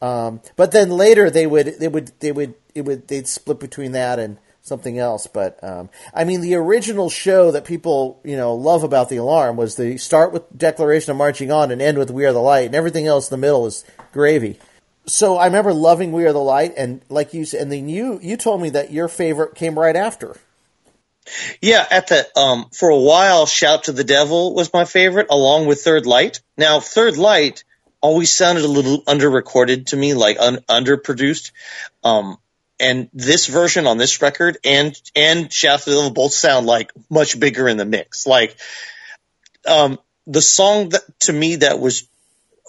Um, 0.03 0.43
but 0.57 0.73
then 0.73 0.91
later 0.91 1.31
they 1.31 1.47
would 1.47 1.81
they 1.81 1.89
would 1.89 2.13
they 2.21 2.31
would 2.31 2.55
it 2.77 2.85
would 2.85 3.09
they'd 3.09 3.27
split 3.27 3.59
between 3.59 3.93
that 3.93 4.19
and 4.19 4.39
something 4.63 4.99
else. 4.99 5.27
But 5.27 5.63
um, 5.63 5.89
I 6.13 6.25
mean, 6.25 6.41
the 6.41 6.57
original 6.57 7.09
show 7.09 7.51
that 7.51 7.65
people 7.65 8.21
you 8.25 8.37
know 8.37 8.55
love 8.55 8.83
about 8.83 9.09
the 9.09 9.17
alarm 9.17 9.57
was 9.57 9.77
the 9.77 9.97
start 9.97 10.33
with 10.33 10.43
Declaration 10.57 11.11
of 11.11 11.17
Marching 11.17 11.51
On 11.51 11.71
and 11.71 11.81
end 11.81 11.99
with 11.99 12.11
We 12.11 12.27
Are 12.27 12.33
the 12.33 12.41
Light, 12.41 12.67
and 12.67 12.75
everything 12.75 13.07
else 13.07 13.31
in 13.31 13.41
the 13.41 13.45
middle 13.45 13.67
is 13.67 13.85
gravy. 14.13 14.59
So 15.07 15.37
I 15.37 15.47
remember 15.47 15.73
loving 15.73 16.13
We 16.13 16.27
Are 16.27 16.33
the 16.33 16.41
Light, 16.41 16.75
and 16.77 17.01
like 17.09 17.33
you 17.33 17.45
said, 17.45 17.63
and 17.63 17.73
then 17.73 17.89
you 17.89 18.19
you 18.23 18.37
told 18.37 18.61
me 18.61 18.71
that 18.71 18.93
your 18.93 19.09
favorite 19.09 19.55
came 19.55 19.79
right 19.79 19.97
after. 19.97 20.37
Yeah, 21.61 21.85
at 21.91 22.09
the 22.09 22.27
um 22.39 22.67
for 22.73 22.89
a 22.89 22.99
while, 22.99 23.47
"Shout 23.47 23.85
to 23.85 23.93
the 23.93 24.05
Devil" 24.05 24.55
was 24.55 24.73
my 24.73 24.85
favorite, 24.85 25.29
along 25.31 25.67
with 25.67 25.83
Third 25.83 26.07
Light." 26.07 26.41
Now, 26.57 26.81
Third 26.81 27.17
Light" 27.17 27.65
always 28.01 28.33
sounded 28.33 28.65
a 28.65 28.69
little 28.69 29.03
under-recorded 29.07 29.89
to 29.89 29.97
me, 29.97 30.15
like 30.15 30.37
un- 30.39 30.63
underproduced. 30.69 31.51
Um, 32.05 32.39
and 32.79 33.09
this 33.13 33.47
version 33.47 33.87
on 33.87 33.99
this 33.99 34.21
record 34.23 34.59
and 34.65 35.01
and 35.15 35.53
"Shout 35.53 35.81
to 35.81 35.91
the 35.91 35.97
Devil" 35.97 36.11
both 36.11 36.33
sound 36.33 36.67
like 36.67 36.93
much 37.09 37.39
bigger 37.39 37.69
in 37.69 37.77
the 37.77 37.85
mix. 37.85 38.27
Like, 38.27 38.57
um, 39.67 39.99
the 40.27 40.43
song 40.43 40.91
that 40.91 41.03
to 41.21 41.33
me 41.33 41.57
that 41.57 41.79
was 41.79 42.07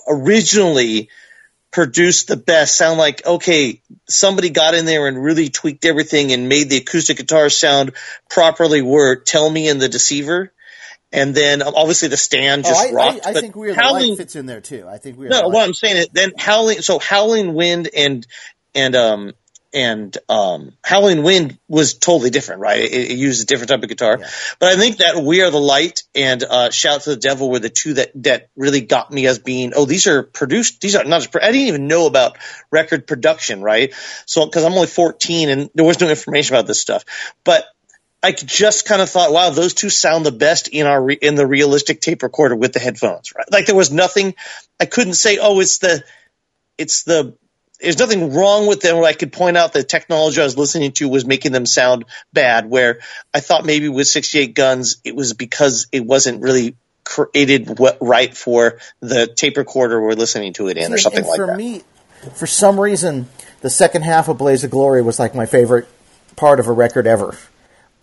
originally 0.08 1.10
produced 1.72 2.28
the 2.28 2.38
best 2.38 2.78
sound 2.78 2.98
like 2.98 3.26
okay 3.26 3.82
somebody 4.08 4.50
got 4.50 4.74
in 4.74 4.86
there 4.86 5.08
and 5.08 5.22
really 5.22 5.50
tweaked 5.50 5.86
everything 5.86 6.32
and 6.32 6.48
made 6.48 6.70
the 6.70 6.78
acoustic 6.78 7.18
guitar 7.18 7.50
sound 7.50 7.92
properly 8.30 8.82
were 8.82 9.16
tell 9.18 9.50
me 9.50 9.68
and 9.68 9.82
the 9.82 9.90
deceiver 9.90 10.52
and 11.12 11.36
then 11.36 11.62
um, 11.62 11.74
obviously 11.76 12.08
the 12.08 12.18
stand 12.18 12.66
Oh, 12.66 12.70
just 12.70 12.90
I, 12.90 12.94
rocked 12.94 13.26
I, 13.26 13.30
I 13.30 13.34
but 13.34 13.42
think 13.42 13.56
We 13.56 13.70
Are 13.70 13.76
howling 13.76 14.10
Light 14.10 14.18
fits 14.18 14.36
in 14.36 14.46
there 14.46 14.62
too. 14.62 14.88
I 14.90 14.98
think 14.98 15.18
We 15.18 15.28
Are 15.28 15.30
no 15.30 15.50
what 15.50 15.68
i'm 15.68 15.74
saying 15.74 15.98
is 15.98 16.08
then 16.14 16.32
howling 16.38 16.82
so 16.82 17.00
howling 17.00 17.54
wind 17.54 17.90
and 17.94 18.26
and 18.74 18.96
um 18.96 19.34
and 19.74 20.18
um 20.30 20.72
howling 20.84 21.24
wind 21.24 21.58
was 21.68 21.96
totally 21.96 22.30
different 22.30 22.62
right 22.62 22.80
it, 22.80 23.12
it 23.12 23.18
used 23.18 23.44
a 23.44 23.46
different 23.46 23.70
type 23.70 23.84
of 23.84 23.90
guitar 23.90 24.18
Yeah. 24.20 24.30
but 24.60 24.74
i 24.74 24.76
think 24.78 24.98
that 24.98 25.18
we 25.18 25.42
are 25.42 25.52
the 25.52 25.60
light 25.60 26.04
and 26.16 26.44
uh 26.44 26.70
shout 26.70 27.02
to 27.02 27.12
the 27.12 27.16
devil 27.16 27.50
were 27.50 27.60
the 27.60 27.70
two 27.70 27.96
that 27.96 28.12
that 28.24 28.50
really 28.56 28.82
got 28.82 29.12
me 29.12 29.28
as 29.28 29.40
being 29.40 29.74
oh 29.76 29.86
these 29.86 30.08
are 30.08 30.24
produced 30.24 30.82
these 30.82 30.96
are 30.96 31.04
not 31.04 31.22
just, 31.22 31.36
i 31.36 31.52
didn't 31.52 31.68
even 31.68 31.88
know 31.88 32.08
about 32.08 32.38
record 32.72 33.06
production 33.08 33.62
right 33.62 33.94
so 34.26 34.46
because 34.46 34.64
i'm 34.64 34.74
only 34.74 34.88
14 34.88 35.50
and 35.50 35.70
there 35.76 35.86
was 35.86 36.00
no 36.00 36.10
information 36.10 36.56
about 36.56 36.68
this 36.68 36.82
stuff 36.82 37.04
but 37.44 37.66
I 38.24 38.32
just 38.32 38.88
kind 38.88 39.02
of 39.02 39.10
thought, 39.10 39.32
wow, 39.32 39.52
those 39.52 39.74
two 39.74 39.90
sound 39.90 40.26
the 40.26 40.32
best 40.32 40.68
in 40.70 40.88
our 40.88 41.02
re- 41.02 41.20
in 41.22 41.36
the 41.36 41.46
realistic 41.46 42.02
tape 42.02 42.24
recorder 42.24 42.56
with 42.56 42.74
the 42.74 42.80
headphones, 42.80 43.34
right? 43.36 43.46
Like 43.52 43.68
there 43.68 43.76
was 43.76 43.92
nothing. 43.92 44.34
I 44.80 44.86
couldn't 44.86 45.14
say, 45.14 45.38
oh, 45.38 45.60
it's 45.60 45.78
the, 45.78 46.04
it's 46.78 47.04
the. 47.04 47.38
There's 47.80 48.00
nothing 48.00 48.34
wrong 48.34 48.68
with 48.68 48.82
them 48.82 48.98
where 48.98 49.06
I 49.06 49.14
could 49.14 49.32
point 49.32 49.56
out 49.56 49.74
the 49.74 49.84
technology 49.84 50.42
I 50.42 50.46
was 50.46 50.58
listening 50.58 50.94
to 50.94 51.08
was 51.08 51.26
making 51.26 51.52
them 51.52 51.66
sound 51.66 52.06
bad. 52.34 52.70
Where 52.70 53.00
I 53.34 53.40
thought 53.40 53.66
maybe 53.66 53.88
with 53.90 54.08
68 54.08 54.56
Guns, 54.56 54.98
it 55.04 55.16
was 55.16 55.34
because 55.34 55.88
it 55.92 56.06
wasn't 56.06 56.42
really 56.42 56.76
created 57.04 57.80
right 58.02 58.36
for 58.36 58.80
the 59.00 59.28
tape 59.28 59.58
recorder 59.58 60.02
we're 60.02 60.14
listening 60.14 60.54
to 60.54 60.68
it 60.68 60.78
in, 60.78 60.94
or 60.94 60.98
something 60.98 61.26
like 61.26 61.38
for 61.38 61.48
that. 61.48 61.58
me, 61.58 61.84
for 62.36 62.48
some 62.48 62.80
reason, 62.80 63.28
the 63.62 63.70
second 63.70 64.02
half 64.02 64.28
of 64.28 64.38
Blaze 64.38 64.64
of 64.64 64.72
Glory 64.72 65.02
was 65.02 65.20
like 65.20 65.34
my 65.34 65.46
favorite 65.46 65.88
part 66.36 66.60
of 66.60 66.68
a 66.68 66.72
record 66.72 67.08
ever. 67.08 67.38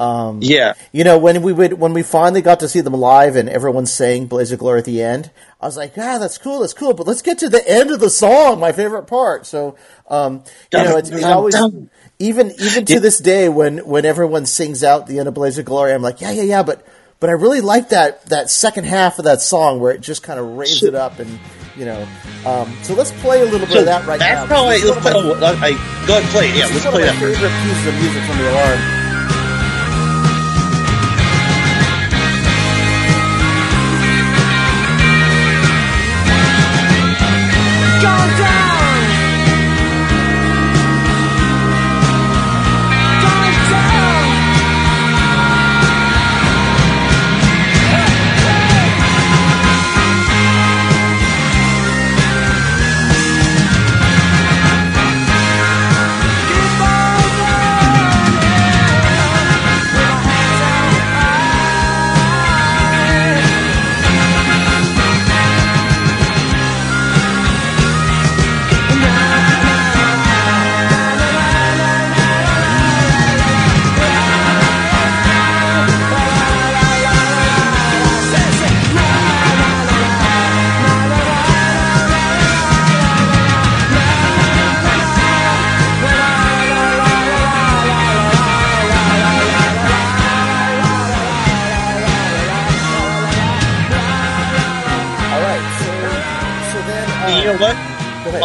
Yeah, 0.00 0.74
You 0.92 1.04
know, 1.04 1.18
when 1.18 1.42
we 1.42 1.52
would 1.52 1.74
when 1.74 1.92
we 1.92 2.02
finally 2.02 2.42
got 2.42 2.60
to 2.60 2.68
see 2.68 2.80
them 2.80 2.94
live 2.94 3.36
and 3.36 3.48
everyone 3.48 3.86
sang 3.86 4.26
Blaze 4.26 4.50
of 4.52 4.58
Glory 4.58 4.80
at 4.80 4.84
the 4.84 5.02
end, 5.02 5.30
I 5.60 5.66
was 5.66 5.76
like, 5.76 5.92
ah, 5.96 6.18
that's 6.18 6.36
cool, 6.38 6.60
that's 6.60 6.74
cool, 6.74 6.94
but 6.94 7.06
let's 7.06 7.22
get 7.22 7.38
to 7.38 7.48
the 7.48 7.66
end 7.68 7.90
of 7.90 8.00
the 8.00 8.10
song, 8.10 8.58
my 8.58 8.72
favorite 8.72 9.04
part. 9.04 9.46
So, 9.46 9.76
um, 10.08 10.42
you 10.72 10.78
know, 10.84 10.96
it's, 10.96 11.10
it's 11.10 11.24
always 11.24 11.54
even 12.18 12.52
even 12.58 12.84
to 12.86 13.00
this 13.00 13.18
day 13.18 13.48
when 13.48 13.78
when 13.86 14.04
everyone 14.04 14.46
sings 14.46 14.82
out 14.84 15.06
the 15.06 15.18
end 15.18 15.28
of 15.28 15.34
Blaze 15.34 15.58
of 15.58 15.64
Glory, 15.64 15.92
I'm 15.92 16.02
like, 16.02 16.20
yeah, 16.20 16.32
yeah, 16.32 16.42
yeah, 16.42 16.62
but 16.62 16.84
but 17.20 17.30
I 17.30 17.34
really 17.34 17.60
like 17.60 17.90
that 17.90 18.26
that 18.26 18.50
second 18.50 18.84
half 18.84 19.18
of 19.18 19.24
that 19.26 19.40
song 19.40 19.80
where 19.80 19.92
it 19.92 20.00
just 20.00 20.22
kind 20.22 20.38
of 20.40 20.46
raises 20.56 20.82
it 20.82 20.94
up 20.94 21.18
and 21.20 21.38
you 21.76 21.84
know. 21.84 22.06
Um, 22.44 22.76
so 22.82 22.94
let's 22.94 23.12
play 23.22 23.40
a 23.40 23.44
little 23.44 23.60
bit 23.60 23.70
so 23.70 23.78
of 23.80 23.86
that 23.86 24.06
right 24.06 24.18
that's 24.18 24.48
now. 24.50 24.56
how 24.56 24.64
I, 24.64 24.76
let's 24.78 25.00
play, 25.00 25.12
my- 25.12 25.18
oh, 25.18 25.56
I, 25.62 25.70
go 26.06 26.18
ahead 26.18 26.22
and 26.22 26.30
play 26.30 26.48
it. 26.50 26.56
Yeah, 26.56 26.66
let's 26.66 26.84
play 26.86 27.02
that 27.02 27.14
favorite 27.14 27.38
pieces 27.62 27.86
of 27.86 27.94
music 27.94 28.22
from 28.24 28.38
the 28.38 28.50
alarm. 28.50 29.03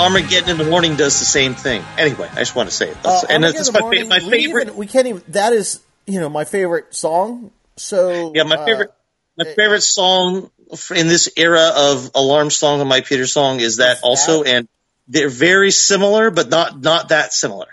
Armageddon 0.10 0.50
in 0.52 0.58
the 0.58 0.64
morning 0.70 0.96
does 0.96 1.20
the 1.20 1.26
same 1.26 1.54
thing. 1.56 1.84
Anyway, 1.98 2.28
I 2.32 2.36
just 2.40 2.56
want 2.56 2.70
to 2.70 2.76
say 2.76 2.90
it. 2.90 2.98
That's, 3.04 3.24
Uh, 3.24 3.28
and 3.30 3.44
Armageddon 3.46 3.56
that's 3.56 3.74
my, 3.74 3.80
fa- 3.80 3.84
Morning, 3.84 4.10
my 4.10 4.20
we 4.20 4.30
favorite. 4.30 4.62
even- 4.68 4.76
we 4.78 4.88
can't 4.88 5.08
even. 5.08 5.24
That 5.30 5.54
is, 5.54 5.80
you 6.08 6.20
know, 6.20 6.30
my 6.30 6.46
favorite 6.46 6.94
song. 6.96 7.52
So 7.78 8.32
yeah, 8.36 8.44
my 8.44 8.56
uh, 8.56 8.66
favorite. 8.66 8.94
My 9.38 9.46
favorite 9.46 9.82
song 9.84 10.52
in 10.94 11.08
this 11.08 11.30
era 11.38 11.72
of 11.76 12.12
alarm 12.14 12.50
song 12.50 12.82
and 12.82 12.90
Mike 12.90 13.06
Peter 13.06 13.26
song 13.26 13.62
is 13.62 13.78
that 13.78 14.00
also, 14.04 14.44
that- 14.44 14.54
and 14.54 14.68
they're 15.08 15.30
very 15.30 15.72
similar, 15.72 16.30
but 16.30 16.50
not 16.50 16.82
not 16.82 17.10
that 17.10 17.32
similar. 17.34 17.68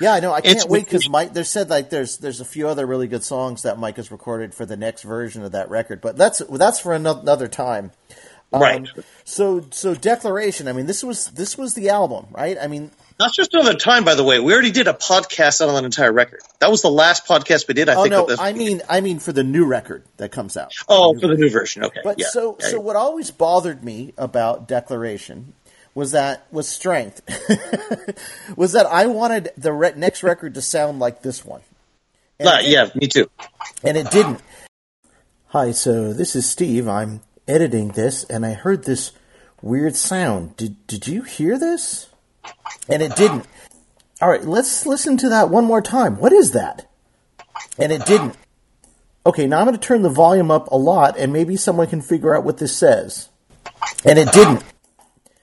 Yeah, 0.00 0.14
I 0.14 0.20
know. 0.20 0.32
I 0.32 0.40
can't 0.40 0.52
It's- 0.56 0.66
wait 0.66 0.84
because 0.84 1.08
Mike. 1.10 1.34
They 1.34 1.42
said 1.42 1.68
like 1.68 1.90
there's 1.90 2.16
there's 2.18 2.40
a 2.40 2.44
few 2.44 2.68
other 2.68 2.86
really 2.86 3.08
good 3.08 3.24
songs 3.24 3.62
that 3.62 3.78
Mike 3.78 3.96
has 3.96 4.10
recorded 4.12 4.54
for 4.54 4.64
the 4.64 4.76
next 4.76 5.02
version 5.02 5.42
of 5.44 5.52
that 5.52 5.68
record, 5.68 6.00
but 6.00 6.16
that's 6.16 6.38
that's 6.50 6.78
for 6.78 6.94
ano- 6.94 7.20
another 7.20 7.48
time. 7.48 7.90
Um, 8.52 8.60
Right. 8.60 8.88
So 9.24 9.64
so 9.70 9.94
declaration. 9.94 10.66
I 10.66 10.72
mean, 10.72 10.86
this 10.86 11.04
was 11.04 11.26
this 11.28 11.56
was 11.56 11.74
the 11.74 11.90
album, 11.90 12.26
right? 12.32 12.56
I 12.60 12.66
mean, 12.66 12.90
Not 13.18 13.32
just 13.32 13.54
another 13.54 13.74
time, 13.74 14.04
by 14.04 14.16
the 14.16 14.24
way. 14.24 14.40
We 14.40 14.52
already 14.52 14.72
did 14.72 14.88
a 14.88 14.92
podcast 14.92 15.66
on 15.66 15.72
that 15.74 15.84
entire 15.84 16.12
record. 16.12 16.40
That 16.58 16.70
was 16.70 16.82
the 16.82 16.90
last 16.90 17.26
podcast 17.26 17.68
we 17.68 17.74
did. 17.74 17.88
I 17.88 17.94
oh 17.94 18.02
think. 18.02 18.10
no, 18.12 18.26
this- 18.26 18.40
I 18.40 18.52
mean 18.52 18.82
I 18.88 19.00
mean 19.02 19.20
for 19.20 19.32
the 19.32 19.44
new 19.44 19.66
record 19.66 20.02
that 20.16 20.32
comes 20.32 20.56
out. 20.56 20.72
oh, 20.88 21.18
for 21.18 21.28
the 21.28 21.36
new 21.36 21.48
version. 21.50 21.84
Okay. 21.84 22.00
But 22.02 22.18
yeah. 22.18 22.26
so 22.28 22.56
Yeah, 22.60 22.68
so 22.68 22.80
what 22.80 22.96
always 22.96 23.30
bothered 23.30 23.84
me 23.84 24.14
about 24.18 24.66
Declaration 24.66 25.52
was 25.94 26.10
that 26.12 26.46
was 26.50 26.68
strength. 26.68 27.20
was 28.56 28.72
that 28.72 28.86
I 28.86 29.06
wanted 29.06 29.50
the 29.56 29.72
re- 29.72 29.92
next 29.96 30.22
record 30.22 30.54
to 30.54 30.62
sound 30.62 30.98
like 30.98 31.22
this 31.22 31.44
one. 31.44 31.60
Uh, 32.40 32.58
yeah, 32.62 32.88
me 32.94 33.06
too. 33.06 33.28
and 33.84 33.96
it 33.96 34.10
didn't. 34.10 34.40
Hi, 35.48 35.72
so 35.72 36.12
this 36.12 36.34
is 36.34 36.48
Steve. 36.48 36.88
I'm 36.88 37.20
editing 37.50 37.88
this, 37.88 38.24
and 38.24 38.46
I 38.46 38.52
heard 38.52 38.84
this 38.84 39.12
weird 39.60 39.96
sound. 39.96 40.56
Did 40.56 40.86
did 40.86 41.06
you 41.06 41.22
hear 41.22 41.58
this? 41.58 42.08
And 42.88 43.02
it 43.02 43.16
didn't. 43.16 43.46
All 44.22 44.28
right, 44.28 44.44
let's 44.44 44.86
listen 44.86 45.16
to 45.18 45.28
that 45.30 45.50
one 45.50 45.64
more 45.64 45.82
time. 45.82 46.16
What 46.16 46.32
is 46.32 46.52
that? 46.52 46.90
And 47.78 47.92
it 47.92 48.06
didn't. 48.06 48.36
Okay, 49.26 49.46
now 49.46 49.58
I'm 49.58 49.66
going 49.66 49.78
to 49.78 49.86
turn 49.86 50.02
the 50.02 50.08
volume 50.08 50.50
up 50.50 50.70
a 50.70 50.76
lot, 50.76 51.18
and 51.18 51.32
maybe 51.32 51.56
someone 51.56 51.88
can 51.88 52.00
figure 52.00 52.34
out 52.34 52.44
what 52.44 52.58
this 52.58 52.76
says. 52.76 53.28
And 54.04 54.18
it 54.18 54.32
didn't. 54.32 54.64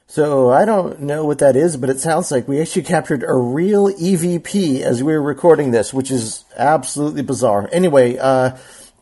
So 0.07 0.49
I 0.49 0.65
don't 0.65 1.01
know 1.01 1.25
what 1.25 1.39
that 1.39 1.55
is, 1.55 1.77
but 1.77 1.89
it 1.89 1.99
sounds 1.99 2.31
like 2.31 2.47
we 2.47 2.59
actually 2.61 2.83
captured 2.83 3.23
a 3.23 3.33
real 3.33 3.87
EVP 3.89 4.81
as 4.81 5.03
we 5.03 5.13
were 5.13 5.21
recording 5.21 5.71
this, 5.71 5.93
which 5.93 6.09
is 6.09 6.45
absolutely 6.55 7.21
bizarre. 7.21 7.69
Anyway, 7.71 8.17
uh, 8.17 8.57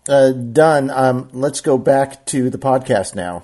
uh, 0.07 0.31
done. 0.31 0.89
Um, 0.89 1.29
let's 1.33 1.61
go 1.61 1.77
back 1.77 2.25
to 2.27 2.49
the 2.49 2.57
podcast 2.57 3.15
now. 3.15 3.43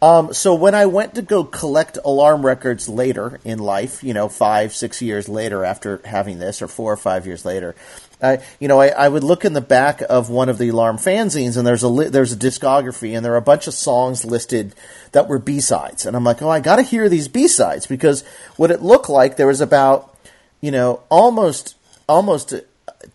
Um, 0.00 0.32
so 0.32 0.54
when 0.54 0.74
I 0.74 0.86
went 0.86 1.14
to 1.14 1.22
go 1.22 1.44
collect 1.44 1.98
alarm 2.04 2.44
records 2.44 2.88
later 2.88 3.40
in 3.44 3.58
life, 3.58 4.02
you 4.02 4.14
know, 4.14 4.28
five, 4.28 4.74
six 4.74 5.00
years 5.00 5.28
later 5.28 5.64
after 5.64 6.00
having 6.04 6.38
this, 6.38 6.62
or 6.62 6.68
four 6.68 6.92
or 6.92 6.96
five 6.96 7.26
years 7.26 7.44
later, 7.44 7.74
I, 8.22 8.42
you 8.60 8.68
know, 8.68 8.80
I, 8.80 8.88
I 8.88 9.08
would 9.08 9.24
look 9.24 9.44
in 9.44 9.52
the 9.52 9.60
back 9.60 10.02
of 10.08 10.30
one 10.30 10.48
of 10.48 10.58
the 10.58 10.68
alarm 10.68 10.96
fanzines, 10.96 11.56
and 11.56 11.66
there's 11.66 11.82
a 11.82 11.88
li- 11.88 12.08
there's 12.08 12.32
a 12.32 12.36
discography, 12.36 13.16
and 13.16 13.24
there 13.24 13.34
are 13.34 13.38
a 13.38 13.42
bunch 13.42 13.66
of 13.66 13.74
songs 13.74 14.24
listed 14.24 14.74
that 15.12 15.28
were 15.28 15.38
B 15.38 15.60
sides, 15.60 16.06
and 16.06 16.16
I'm 16.16 16.24
like, 16.24 16.42
oh, 16.42 16.48
I 16.48 16.60
got 16.60 16.76
to 16.76 16.82
hear 16.82 17.08
these 17.08 17.28
B 17.28 17.48
sides 17.48 17.86
because 17.86 18.24
what 18.56 18.70
it 18.70 18.82
looked 18.82 19.08
like 19.08 19.36
there 19.36 19.46
was 19.46 19.60
about, 19.60 20.16
you 20.60 20.70
know, 20.70 21.02
almost 21.10 21.76
almost 22.08 22.54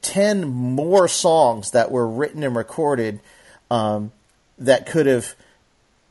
uh, 0.03 0.07
ten 0.07 0.47
more 0.47 1.07
songs 1.07 1.71
that 1.71 1.91
were 1.91 2.07
written 2.07 2.43
and 2.43 2.55
recorded 2.55 3.19
um, 3.71 4.11
that 4.57 4.85
could 4.85 5.05
have 5.05 5.35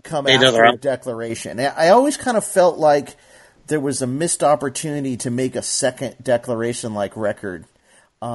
come 0.02 0.24
Made 0.24 0.42
after 0.42 0.64
a 0.64 0.76
declaration. 0.76 1.60
I 1.60 1.88
always 1.88 2.16
kind 2.16 2.36
of 2.36 2.44
felt 2.44 2.78
like 2.78 3.16
there 3.66 3.80
was 3.80 4.02
a 4.02 4.06
missed 4.06 4.42
opportunity 4.42 5.16
to 5.18 5.30
make 5.30 5.54
a 5.54 5.62
second 5.62 6.16
declaration 6.22 6.94
like 6.94 7.16
record. 7.16 7.64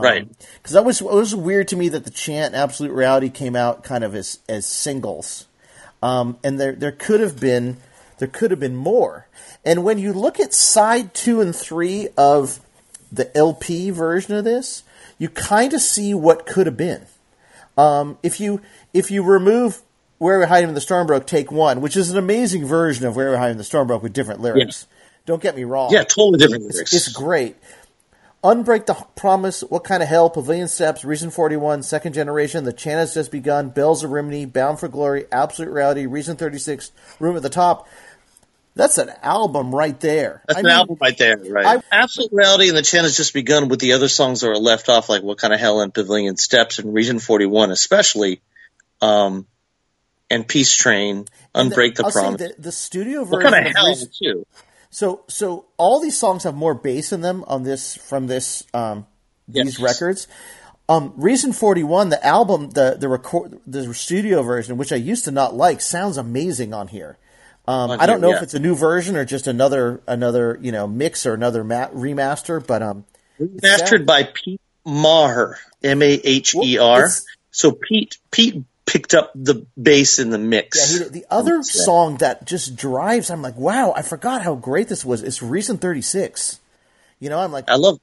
right. 0.02 0.28
Because 0.58 0.74
that 0.74 0.86
was 0.86 1.02
it 1.02 1.08
was 1.08 1.36
weird 1.36 1.68
to 1.70 1.76
me 1.76 1.90
that 1.90 2.06
the 2.06 2.12
chant 2.12 2.56
Absolute 2.56 2.94
Reality 2.94 3.30
came 3.30 3.56
out 3.56 3.84
kind 3.84 4.04
of 4.04 4.16
as 4.16 4.40
as 4.48 4.66
singles, 4.66 5.48
um, 6.02 6.38
and 6.44 6.60
there 6.60 6.74
there 6.74 6.92
could 6.92 7.20
have 7.20 7.40
been 7.40 7.78
there 8.20 8.28
could 8.28 8.52
have 8.52 8.60
been 8.60 8.76
more. 8.76 9.28
And 9.66 9.84
when 9.84 9.98
you 9.98 10.14
look 10.14 10.40
at 10.40 10.54
side 10.54 11.14
two 11.14 11.42
and 11.42 11.56
three 11.56 12.08
of 12.18 12.62
the 13.12 13.36
LP 13.36 13.90
version 13.90 14.36
of 14.36 14.44
this, 14.44 14.84
you 15.24 15.30
kind 15.30 15.74
of 15.74 15.80
see 15.80 16.14
what 16.14 16.46
could 16.46 16.66
have 16.68 16.76
been. 16.76 17.06
Um, 17.78 18.18
if 18.22 18.42
you 18.42 18.62
if 18.94 19.10
you 19.10 19.24
remove 19.24 19.82
Where 20.18 20.38
We 20.38 20.46
Hide 20.46 20.66
in 20.66 20.74
the 20.74 20.82
Storm 20.82 21.08
Broke, 21.08 21.26
take 21.26 21.50
one, 21.50 21.80
which 21.80 21.96
is 21.96 22.10
an 22.12 22.18
amazing 22.18 22.66
version 22.66 23.06
of 23.08 23.16
Where 23.16 23.32
We 23.32 23.38
Hide 23.38 23.52
in 23.52 23.58
the 23.58 23.64
Storm 23.64 23.88
Broke 23.88 24.04
with 24.04 24.12
different 24.12 24.42
lyrics. 24.42 24.86
Don't 25.26 25.42
get 25.42 25.56
me 25.56 25.64
wrong. 25.64 25.92
Yeah, 25.94 26.04
totally 26.04 26.40
different 26.40 26.66
It's, 26.66 26.74
lyrics. 26.76 26.94
it's 26.94 27.08
great. 27.14 27.56
Unbreak 28.44 28.86
the 28.86 28.96
Promise, 29.16 29.62
What 29.70 29.86
Kind 29.86 30.04
of 30.04 30.10
Hell, 30.10 30.30
Pavilion 30.30 30.68
Steps, 30.68 31.06
Reason 31.06 31.30
41, 31.30 31.84
Second 31.84 32.12
Generation, 32.12 32.66
The 32.66 32.74
Chant 32.74 33.00
Has 33.00 33.14
Just 33.14 33.32
Begun, 33.32 33.70
Bells 33.70 34.04
of 34.04 34.12
Rimini, 34.12 34.46
Bound 34.46 34.82
for 34.82 34.90
Glory, 34.90 35.24
Absolute 35.32 35.72
Reality, 35.72 36.06
Reason 36.06 36.36
36, 36.36 36.92
Room 37.22 37.38
at 37.38 37.42
the 37.42 37.50
Top. 37.50 37.88
That's 38.76 38.98
an 38.98 39.12
album 39.22 39.74
right 39.74 40.00
there. 40.00 40.42
That's 40.48 40.58
I 40.58 40.60
an 40.62 40.66
mean, 40.66 40.74
album 40.76 40.98
right 41.00 41.18
there, 41.18 41.38
right? 41.50 41.80
I- 41.92 42.02
Absolute 42.04 42.32
Reality 42.34 42.70
and 42.70 42.78
the 42.78 42.82
Chant 42.82 43.04
has 43.04 43.16
just 43.16 43.34
begun 43.34 43.68
with 43.70 43.80
the 43.80 43.94
other 43.94 44.08
songs 44.08 44.42
that 44.42 44.48
were 44.48 44.58
left 44.58 44.90
off, 44.90 45.10
like 45.10 45.22
What 45.22 45.38
Kind 45.38 45.54
of 45.54 45.60
Hell 45.60 45.82
and 45.82 45.94
Pavilion 45.94 46.38
Steps 46.38 46.80
and 46.80 46.94
Reason 46.94 47.20
41, 47.20 47.70
especially, 47.72 48.42
um, 49.02 49.46
and 50.30 50.48
Peace 50.48 50.76
Train, 50.76 51.26
Unbreak 51.54 51.96
the 51.96 52.06
I'll 52.06 52.12
say 52.12 52.20
Promise. 52.22 52.42
the, 52.42 52.56
the 52.62 52.72
studio 52.72 53.20
what 53.22 53.44
version 53.44 53.52
kind 53.52 53.66
of 53.68 53.70
of 53.72 53.76
hell, 53.76 53.88
Reason- 53.90 54.10
too? 54.22 54.46
So 54.90 55.24
so 55.28 55.66
all 55.78 56.00
these 56.00 56.18
songs 56.18 56.44
have 56.44 56.54
more 56.56 56.76
bass 56.76 57.12
in 57.12 57.22
them 57.22 57.44
on 57.48 57.64
this 57.64 57.96
from 57.98 58.28
this 58.28 58.64
um, 58.76 59.06
these 59.48 59.80
Yes. 59.80 59.80
records. 59.80 60.28
Um, 60.90 61.14
Reason 61.16 61.52
Forty 61.54 61.84
One, 61.84 62.10
the 62.10 62.24
album, 62.26 62.72
the 62.72 62.96
the 63.00 63.08
record, 63.10 63.60
the 63.66 63.92
studio 63.94 64.42
version, 64.44 64.78
which 64.78 64.92
I 64.92 64.98
used 64.98 65.26
to 65.26 65.32
not 65.32 65.56
like, 65.56 65.82
sounds 65.82 66.18
amazing 66.18 66.74
on 66.76 66.90
here. 66.90 67.18
Um, 67.66 67.92
I 67.92 68.06
don't 68.06 68.20
know 68.20 68.32
yeah. 68.32 68.38
if 68.38 68.44
it's 68.44 68.54
a 68.54 68.60
new 68.60 68.76
version 68.76 69.16
or 69.16 69.24
just 69.24 69.48
another 69.48 70.02
another 70.06 70.60
you 70.62 70.72
know 70.72 70.86
mix 70.86 71.26
or 71.26 71.34
another 71.34 71.64
ma- 71.64 71.88
remaster, 71.90 72.66
but 72.66 72.82
um, 72.82 73.06
it 73.40 73.62
Mastered 73.62 74.06
by 74.06 74.24
Pete 74.24 74.60
Maher, 74.86 75.58
M 75.82 76.02
A 76.02 76.20
H 76.24 76.56
E 76.56 76.78
R. 76.78 77.08
So 77.52 77.72
Pete 77.72 78.18
Pete 78.32 78.64
picked 78.86 79.14
up 79.14 79.32
the 79.34 79.66
bass 79.82 80.20
in 80.20 80.30
the 80.30 80.38
mix. 80.38 81.00
Yeah, 81.00 81.06
he 81.06 81.10
the 81.10 81.26
other 81.32 81.64
song 81.64 82.18
that 82.18 82.46
just 82.46 82.76
drives, 82.76 83.30
I'm 83.30 83.42
like, 83.42 83.56
wow, 83.56 83.94
I 83.96 84.02
forgot 84.02 84.42
how 84.42 84.56
great 84.56 84.90
this 84.90 85.06
was. 85.06 85.24
It's 85.24 85.42
Reason 85.42 85.78
Thirty 85.78 86.02
Six. 86.02 86.60
You 87.20 87.30
know, 87.30 87.40
I'm 87.40 87.54
like, 87.54 87.70
I 87.70 87.76
love 87.76 88.00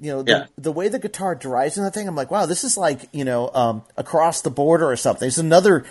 you 0.00 0.10
know 0.10 0.22
the, 0.22 0.30
Yeah. 0.30 0.46
the 0.56 0.72
way 0.72 0.88
the 0.88 0.98
guitar 0.98 1.34
drives 1.34 1.76
in 1.76 1.84
that 1.84 1.92
thing 1.92 2.06
i'm 2.06 2.14
like 2.14 2.30
wow 2.30 2.46
this 2.46 2.64
is 2.64 2.76
like 2.76 3.08
you 3.12 3.24
know 3.24 3.50
um, 3.52 3.82
across 3.96 4.42
the 4.42 4.50
border 4.50 4.88
or 4.88 4.96
something 4.96 5.26
it's 5.26 5.38
another 5.38 5.84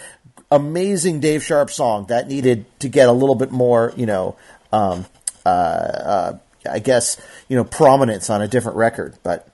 amazing 0.51 1.19
dave 1.19 1.43
sharp 1.43 1.69
song 1.69 2.05
that 2.07 2.27
needed 2.27 2.65
to 2.79 2.87
get 2.87 3.09
a 3.09 3.11
little 3.11 3.35
bit 3.35 3.51
more 3.51 3.93
you 3.97 4.05
know 4.05 4.35
um, 4.71 5.05
uh, 5.45 5.49
uh, 5.49 6.37
i 6.69 6.79
guess 6.79 7.17
you 7.47 7.55
know 7.55 7.63
prominence 7.63 8.29
on 8.29 8.41
a 8.41 8.47
different 8.47 8.77
record. 8.77 9.15
But 9.23 9.47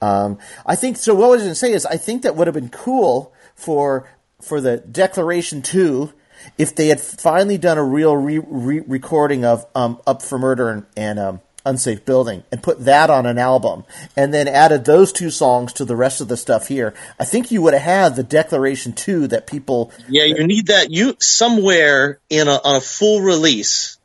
um, 0.00 0.38
i 0.66 0.74
think 0.74 0.96
so 0.96 1.14
what 1.14 1.26
i 1.26 1.28
was 1.28 1.42
going 1.42 1.52
to 1.52 1.54
say 1.54 1.72
is 1.72 1.86
i 1.86 1.96
think 1.96 2.22
that 2.22 2.36
would 2.36 2.46
have 2.46 2.54
been 2.54 2.70
cool 2.70 3.32
for 3.54 4.08
for 4.40 4.60
the 4.60 4.78
declaration 4.78 5.62
2 5.62 6.12
if 6.58 6.74
they 6.74 6.88
had 6.88 7.00
finally 7.00 7.56
done 7.58 7.78
a 7.78 7.84
real 7.84 8.16
re- 8.16 8.38
re- 8.38 8.80
recording 8.80 9.44
of 9.44 9.64
um, 9.76 10.00
up 10.06 10.22
for 10.22 10.38
murder 10.38 10.68
and, 10.70 10.86
and 10.96 11.18
um, 11.18 11.40
unsafe 11.64 12.04
building 12.04 12.42
and 12.50 12.62
put 12.62 12.84
that 12.84 13.10
on 13.10 13.26
an 13.26 13.38
album 13.38 13.84
and 14.16 14.34
then 14.34 14.48
added 14.48 14.84
those 14.84 15.12
two 15.12 15.30
songs 15.30 15.72
to 15.72 15.84
the 15.84 15.96
rest 15.96 16.20
of 16.20 16.28
the 16.28 16.36
stuff 16.36 16.68
here 16.68 16.92
i 17.20 17.24
think 17.24 17.50
you 17.50 17.62
would 17.62 17.74
have 17.74 17.82
had 17.82 18.16
the 18.16 18.22
declaration 18.22 18.92
2 18.92 19.28
that 19.28 19.46
people 19.46 19.92
Yeah, 20.08 20.24
you 20.24 20.46
need 20.46 20.66
that. 20.68 20.90
You 20.90 21.16
somewhere 21.18 22.18
in 22.28 22.48
a, 22.48 22.52
on 22.52 22.76
a 22.76 22.80
full 22.80 23.20
release 23.20 23.98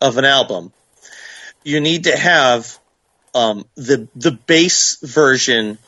of 0.00 0.18
an 0.18 0.24
album, 0.24 0.72
you 1.62 1.80
need 1.80 2.04
to 2.04 2.16
have 2.16 2.78
um, 3.34 3.64
the 3.76 4.08
the 4.14 4.32
bass 4.32 4.98
version 5.00 5.78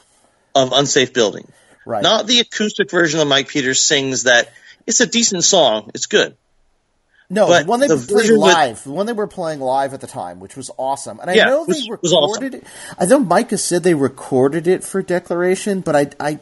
of 0.54 0.72
"Unsafe 0.72 1.12
Building," 1.12 1.50
right 1.85 2.02
not 2.02 2.26
the 2.26 2.40
acoustic 2.40 2.90
version 2.90 3.18
that 3.18 3.26
Mike 3.26 3.48
Peters 3.48 3.80
sings. 3.80 4.24
That 4.24 4.52
it's 4.87 5.00
a 5.00 5.07
decent 5.07 5.44
song. 5.44 5.90
It's 5.94 6.07
good. 6.07 6.37
No 7.35 7.47
but 7.49 7.64
the 7.64 7.68
one 7.70 7.81
they 7.81 7.88
the 7.88 7.97
played 7.97 8.09
version 8.09 8.35
with- 8.40 8.53
live 8.55 8.85
the 8.85 8.90
one 8.92 9.07
they 9.07 9.12
were 9.12 9.27
playing 9.27 9.61
live 9.61 9.92
at 9.94 10.01
the 10.01 10.07
time 10.07 10.40
which 10.40 10.57
was 10.57 10.70
awesome 10.79 11.20
and 11.20 11.31
i 11.31 11.35
Yeah, 11.35 11.47
know 11.47 11.66
they 11.66 11.81
which 11.83 12.01
was 12.03 12.12
awesome. 12.12 12.42
recorded 12.42 12.55
it 12.62 12.66
i 12.99 13.05
know 13.07 13.18
micah 13.18 13.59
said 13.59 13.83
they 13.83 13.94
recorded 13.94 14.66
it 14.66 14.83
for 14.85 15.03
declaration 15.03 15.81
but 15.81 15.94
i 15.97 16.11
i 16.20 16.38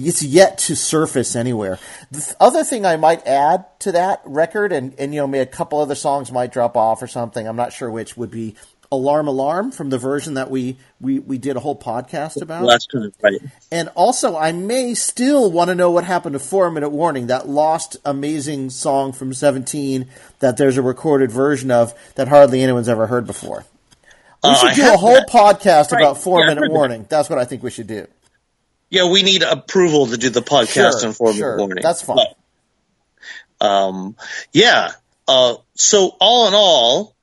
it's 0.00 0.22
yet 0.22 0.58
to 0.58 0.76
surface 0.76 1.34
anywhere. 1.34 1.76
The 2.12 2.20
th- 2.20 2.36
other 2.38 2.62
thing 2.62 2.86
I 2.86 2.94
might 2.96 3.26
add 3.26 3.64
to 3.80 3.90
that 3.90 4.22
record, 4.24 4.70
and, 4.70 4.94
and 4.96 5.12
you 5.12 5.18
know, 5.20 5.26
maybe 5.26 5.42
a 5.42 5.46
couple 5.46 5.80
other 5.80 5.96
songs 5.96 6.30
might 6.30 6.52
drop 6.52 6.76
off 6.76 7.02
or 7.02 7.08
something. 7.08 7.48
I'm 7.48 7.56
not 7.56 7.72
sure 7.72 7.90
which 7.90 8.16
would 8.16 8.30
be 8.30 8.54
Alarm 8.90 9.28
Alarm 9.28 9.70
from 9.70 9.90
the 9.90 9.98
version 9.98 10.34
that 10.34 10.50
we, 10.50 10.76
we, 11.00 11.18
we 11.18 11.36
did 11.36 11.56
a 11.56 11.60
whole 11.60 11.76
podcast 11.78 12.40
about. 12.40 12.64
Last 12.64 12.90
time, 12.90 13.12
right? 13.22 13.38
And 13.70 13.90
also, 13.94 14.36
I 14.36 14.52
may 14.52 14.94
still 14.94 15.50
want 15.52 15.68
to 15.68 15.74
know 15.74 15.90
what 15.90 16.04
happened 16.04 16.32
to 16.32 16.38
Four 16.38 16.70
Minute 16.70 16.88
Warning, 16.88 17.26
that 17.26 17.46
lost 17.48 17.96
amazing 18.04 18.70
song 18.70 19.12
from 19.12 19.34
17 19.34 20.06
that 20.38 20.56
there's 20.56 20.78
a 20.78 20.82
recorded 20.82 21.30
version 21.30 21.70
of 21.70 21.92
that 22.14 22.28
hardly 22.28 22.62
anyone's 22.62 22.88
ever 22.88 23.06
heard 23.08 23.26
before. 23.26 23.64
We 24.42 24.50
Uh, 24.50 24.54
should 24.54 24.70
I 24.70 24.74
do 24.74 24.94
a 24.94 24.96
whole 24.96 25.14
that. 25.16 25.28
podcast 25.28 25.92
Right. 25.92 26.00
about 26.02 26.16
Four 26.22 26.40
Yeah, 26.40 26.46
Minute 26.46 26.60
heard 26.62 26.70
that. 26.70 26.74
Warning. 26.74 27.06
That's 27.10 27.28
what 27.28 27.38
I 27.38 27.44
think 27.44 27.62
we 27.62 27.70
should 27.70 27.88
do. 27.88 28.06
Yeah, 28.88 29.10
we 29.10 29.22
need 29.22 29.42
approval 29.42 30.06
to 30.06 30.16
do 30.16 30.30
the 30.30 30.40
podcast 30.40 31.00
Sure, 31.00 31.06
on 31.08 31.12
four 31.12 31.34
sure. 31.34 31.56
minute 31.56 31.58
warning. 31.66 31.82
That's 31.82 32.00
fine. 32.00 32.16
But, 33.60 33.66
um, 33.66 34.16
yeah. 34.52 34.92
Uh, 35.26 35.56
so 35.74 36.16
all 36.20 36.48
in 36.48 36.54
all, 36.54 37.14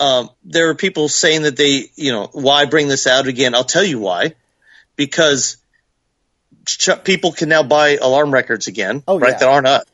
um, 0.00 0.30
there 0.44 0.68
are 0.70 0.74
people 0.74 1.08
saying 1.08 1.42
that 1.42 1.56
they, 1.56 1.90
you 1.96 2.12
know, 2.12 2.28
why 2.32 2.66
bring 2.66 2.88
this 2.88 3.06
out 3.06 3.26
again? 3.26 3.54
I'll 3.54 3.64
tell 3.64 3.84
you 3.84 3.98
why. 3.98 4.34
Because 4.96 5.56
ch- 6.66 6.90
people 7.04 7.32
can 7.32 7.48
now 7.48 7.62
buy 7.62 7.96
alarm 7.96 8.32
records 8.32 8.66
again, 8.66 9.02
Oh, 9.06 9.18
right? 9.18 9.32
yeah. 9.32 9.38
That 9.38 9.48
aren't 9.48 9.66
us. 9.66 9.84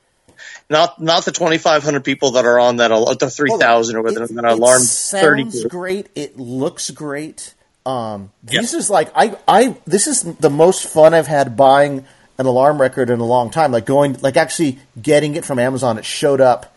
Not 0.70 1.00
not 1.02 1.24
the 1.24 1.32
twenty 1.32 1.58
five 1.58 1.82
hundred 1.82 2.04
people 2.04 2.32
that 2.32 2.46
are 2.46 2.58
on 2.58 2.76
that 2.76 2.90
al- 2.92 3.14
the 3.14 3.28
three 3.30 3.50
thousand 3.58 3.96
or 3.96 4.02
whatever 4.02 4.24
It- 4.24 4.34
that 4.34 4.44
alarm 4.44 4.80
sounds 4.82 5.64
great. 5.66 6.08
It 6.14 6.38
looks 6.38 6.90
great. 6.90 7.54
Um, 7.84 8.30
Yep. 8.48 8.60
This 8.62 8.74
is 8.74 8.88
like 8.88 9.10
I, 9.14 9.36
I. 9.46 9.76
This 9.86 10.06
is 10.06 10.22
the 10.22 10.50
most 10.50 10.86
fun 10.86 11.14
I've 11.14 11.26
had 11.26 11.56
buying 11.56 12.06
an 12.38 12.46
alarm 12.46 12.80
record 12.80 13.10
in 13.10 13.18
a 13.20 13.24
long 13.24 13.50
time. 13.50 13.72
Like 13.72 13.84
going, 13.84 14.16
like 14.22 14.36
actually 14.36 14.78
getting 15.00 15.34
it 15.34 15.44
from 15.44 15.58
Amazon. 15.58 15.98
It 15.98 16.04
showed 16.04 16.40
up. 16.40 16.74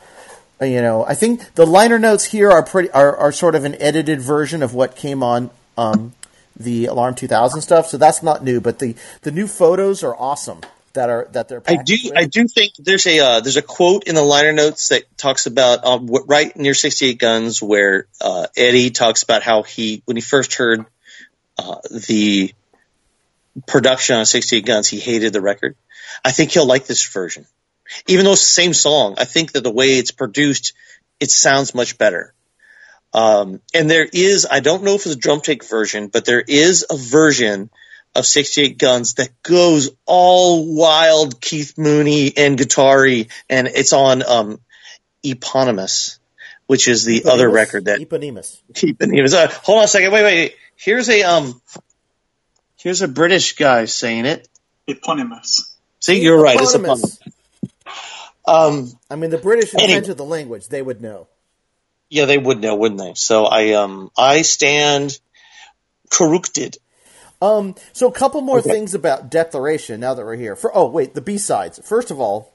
You 0.62 0.82
know, 0.82 1.06
I 1.06 1.16
think 1.16 1.54
the 1.56 1.66
liner 1.66 2.00
notes 2.00 2.26
here 2.26 2.50
are 2.50 2.64
pretty 2.64 2.90
are, 2.92 3.16
are 3.16 3.32
sort 3.32 3.56
of 3.56 3.66
an 3.66 3.76
edited 3.82 4.22
version 4.22 4.64
of 4.64 4.74
what 4.74 4.96
came 4.96 5.22
on 5.22 5.50
um, 5.78 6.14
the 6.58 6.86
Alarm 6.86 7.16
2000 7.16 7.62
stuff. 7.62 7.88
So 7.88 7.98
that's 7.98 8.24
not 8.24 8.44
new, 8.44 8.62
but 8.62 8.80
the 8.80 8.96
the 9.22 9.32
new 9.32 9.48
photos 9.48 10.04
are 10.04 10.16
awesome. 10.16 10.62
That 10.94 11.10
are 11.10 11.28
that 11.34 11.50
they're. 11.50 11.62
I 11.68 11.76
do. 11.76 11.98
with. 12.06 12.14
I 12.16 12.26
do 12.26 12.48
think 12.48 12.74
there's 12.80 13.06
a 13.06 13.20
uh, 13.20 13.40
there's 13.42 13.58
a 13.58 13.62
quote 13.62 14.06
in 14.06 14.16
the 14.16 14.22
liner 14.22 14.54
notes 14.54 14.90
that 14.90 15.04
talks 15.18 15.46
about 15.46 15.84
um, 15.84 16.08
right 16.08 16.56
near 16.56 16.74
68 16.74 17.18
Guns 17.18 17.62
where 17.62 18.08
uh, 18.22 18.48
Eddie 18.56 18.92
talks 18.92 19.24
about 19.24 19.44
how 19.44 19.64
he 19.64 20.04
when 20.06 20.16
he 20.16 20.22
first 20.22 20.54
heard 20.54 20.86
uh, 21.58 21.80
the 21.92 22.54
production 23.68 24.16
on 24.16 24.26
68 24.26 24.66
Guns 24.66 24.88
he 24.88 25.00
hated 25.00 25.34
the 25.34 25.42
record. 25.42 25.76
I 26.24 26.32
think 26.32 26.52
he'll 26.52 26.66
like 26.66 26.86
this 26.88 27.06
version, 27.06 27.46
even 28.08 28.26
though 28.26 28.34
it's 28.34 28.42
the 28.42 28.62
same 28.62 28.74
song. 28.74 29.16
I 29.18 29.26
think 29.26 29.54
that 29.54 29.64
the 29.64 29.72
way 29.72 29.98
it's 29.98 30.12
produced, 30.12 30.74
it 31.20 31.32
sounds 31.32 31.76
much 31.76 31.98
better. 31.98 32.34
Um, 33.14 33.62
and 33.74 33.90
there 33.90 34.08
is 34.12 34.46
I 34.50 34.60
don't 34.60 34.84
know 34.84 34.96
if 34.96 35.06
it's 35.06 35.16
a 35.16 35.18
drum 35.18 35.42
take 35.42 35.64
version, 35.64 36.08
but 36.08 36.26
there 36.26 36.44
is 36.46 36.86
a 36.90 36.98
version 36.98 37.70
of 38.14 38.26
68 38.26 38.78
Guns 38.78 39.16
that 39.16 39.30
goes 39.44 39.92
all 40.06 40.76
wild 40.76 41.40
Keith 41.42 41.78
Mooney 41.78 42.36
and 42.36 42.58
guitar 42.58 43.06
and 43.06 43.68
it's 43.68 43.94
on 43.94 44.24
um, 44.24 44.60
Eponymous, 45.24 46.20
which 46.68 46.88
is 46.88 47.06
the 47.06 47.26
other 47.26 47.50
record 47.50 47.86
that 47.86 48.02
Eponymous. 48.02 48.62
Eponymous. 48.74 49.34
Uh, 49.34 49.48
hold 49.64 49.80
on 49.80 49.84
a 49.86 49.88
second. 49.88 50.12
Wait, 50.12 50.24
wait. 50.24 50.56
Here's 50.76 51.10
a 51.10 51.24
um. 51.24 51.62
Here's 52.78 53.02
a 53.02 53.08
British 53.08 53.56
guy 53.56 53.86
saying 53.86 54.26
it. 54.26 54.48
Eponymous. 54.88 55.76
See, 56.00 56.22
you're 56.22 56.40
right. 56.40 56.60
It's 56.60 56.76
Eponymous. 56.76 57.20
Um. 58.48 58.92
I 59.10 59.16
mean, 59.16 59.30
the 59.30 59.38
British 59.38 59.74
Anyway. 59.74 59.94
invented 59.94 60.18
the 60.18 60.26
language; 60.26 60.68
they 60.68 60.82
would 60.82 61.02
know. 61.02 61.28
Yeah, 62.10 62.26
they 62.26 62.38
would 62.38 62.62
know, 62.62 62.76
wouldn't 62.76 63.00
they? 63.00 63.14
So 63.16 63.46
I 63.46 63.74
um. 63.74 64.12
I 64.18 64.42
stand 64.44 65.20
corrupted. 66.10 66.78
Um, 67.42 67.76
so 67.94 68.08
a 68.08 68.12
couple 68.12 68.42
more 68.42 68.62
things 68.62 68.94
about 68.94 69.30
Declaration 69.30 70.00
now 70.00 70.14
that 70.14 70.26
we're 70.26 70.36
here. 70.36 70.56
For 70.56 70.76
oh 70.76 70.88
wait, 70.88 71.14
the 71.14 71.22
B 71.22 71.38
sides. 71.38 71.80
First 71.84 72.12
of 72.12 72.20
all, 72.20 72.54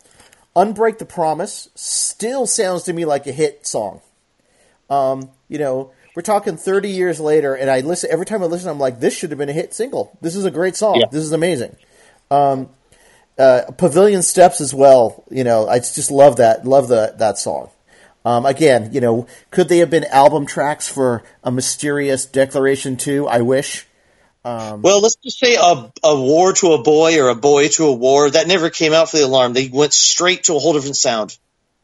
Unbreak 0.57 0.99
the 0.99 1.05
Promise 1.05 1.69
still 1.75 2.47
sounds 2.47 2.85
to 2.85 2.93
me 2.93 3.05
like 3.05 3.27
a 3.27 3.33
hit 3.33 3.67
song. 3.67 4.01
Um, 4.89 5.31
you 5.49 5.59
know, 5.59 5.93
we're 6.17 6.23
talking 6.23 6.57
30 6.57 6.91
years 6.91 7.21
later, 7.21 7.55
and 7.55 7.71
I 7.71 7.81
listen 7.81 8.11
every 8.11 8.27
time 8.27 8.43
I 8.43 8.47
listen. 8.47 8.69
I'm 8.69 8.81
like, 8.81 9.01
this 9.01 9.17
should 9.17 9.31
have 9.31 9.39
been 9.39 9.49
a 9.49 9.55
hit 9.55 9.75
single. 9.75 10.17
This 10.21 10.35
is 10.35 10.45
a 10.45 10.51
great 10.51 10.75
song. 10.75 10.97
Yeah. 11.01 11.07
This 11.11 11.23
is 11.23 11.33
amazing. 11.33 11.77
Um, 12.31 12.69
uh, 13.41 13.71
Pavilion 13.73 14.23
Steps 14.23 14.61
as 14.61 14.75
well. 14.75 15.25
You 15.31 15.45
know, 15.45 15.67
I 15.67 15.79
just 15.79 16.11
love 16.11 16.37
that. 16.37 16.67
Love 16.67 16.89
the 16.89 17.15
that 17.19 17.39
song. 17.39 17.71
Um, 18.25 18.45
again, 18.45 18.93
you 18.93 19.01
know, 19.01 19.27
could 19.51 19.69
they 19.69 19.79
have 19.79 19.89
been 19.89 20.05
album 20.05 20.45
tracks 20.45 20.87
for 20.87 21.23
a 21.43 21.51
mysterious 21.51 22.27
Declaration 22.27 22.97
too? 22.97 23.27
I 23.27 23.41
wish. 23.41 23.87
Well, 24.83 25.01
let's 25.01 25.17
just 25.17 25.39
say 25.39 25.57
a 25.57 25.93
a 26.03 26.21
war 26.21 26.53
to 26.55 26.73
a 26.73 26.83
boy 26.83 27.21
or 27.21 27.29
a 27.29 27.35
boy 27.35 27.69
to 27.69 27.85
a 27.87 27.93
war 27.93 28.31
that 28.31 28.47
never 28.47 28.71
came 28.71 28.93
out 28.93 29.11
for 29.11 29.17
the 29.19 29.25
alarm. 29.25 29.53
They 29.53 29.69
went 29.69 29.95
straight 29.95 30.45
to 30.45 30.57
a 30.57 30.59
whole 30.59 30.75
different 30.75 30.97
sound. 30.97 31.37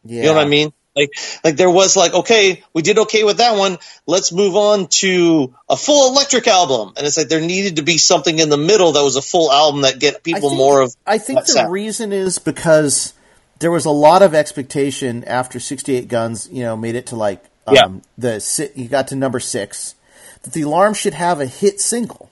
Yeah. 0.05 0.23
You 0.23 0.29
know 0.29 0.35
what 0.35 0.47
I 0.47 0.49
mean? 0.49 0.73
Like, 0.97 1.11
like 1.45 1.57
there 1.57 1.71
was 1.71 1.97
like, 1.97 2.15
okay, 2.15 2.65
we 2.73 2.81
did 2.83 2.99
okay 3.01 3.23
with 3.23 3.37
that 3.37 3.57
one. 3.57 3.77
Let's 4.07 4.33
move 4.33 4.57
on 4.57 4.87
to 5.03 5.55
a 5.69 5.77
full 5.77 6.11
electric 6.13 6.47
album. 6.49 6.95
And 6.97 7.07
it's 7.07 7.19
like 7.19 7.29
there 7.29 7.41
needed 7.41 7.77
to 7.77 7.83
be 7.83 7.99
something 7.99 8.39
in 8.39 8.49
the 8.49 8.57
middle 8.57 8.93
that 8.93 9.03
was 9.03 9.17
a 9.17 9.23
full 9.23 9.53
album 9.53 9.83
that 9.83 9.99
get 9.99 10.23
people 10.23 10.49
think- 10.51 10.59
more 10.59 10.81
of. 10.81 10.95
I 11.07 11.19
think 11.19 11.45
the 11.45 11.69
reason 11.69 12.13
is 12.13 12.39
because 12.39 13.13
there 13.59 13.71
was 13.71 13.85
a 13.85 13.91
lot 13.91 14.23
of 14.23 14.35
expectation 14.35 15.23
after 15.25 15.61
68 15.61 16.09
Guns, 16.09 16.49
you 16.51 16.63
know, 16.63 16.77
made 16.77 16.95
it 16.95 17.07
to 17.09 17.17
like 17.17 17.45
um, 17.67 17.75
Yeah. 17.75 17.89
the 18.17 18.71
you 18.75 18.89
got 18.89 19.09
to 19.09 19.17
number 19.17 19.41
six 19.41 19.95
that 20.43 20.53
the 20.53 20.63
alarm 20.63 20.95
should 20.95 21.15
have 21.15 21.41
a 21.41 21.47
hit 21.47 21.81
single. 21.81 22.31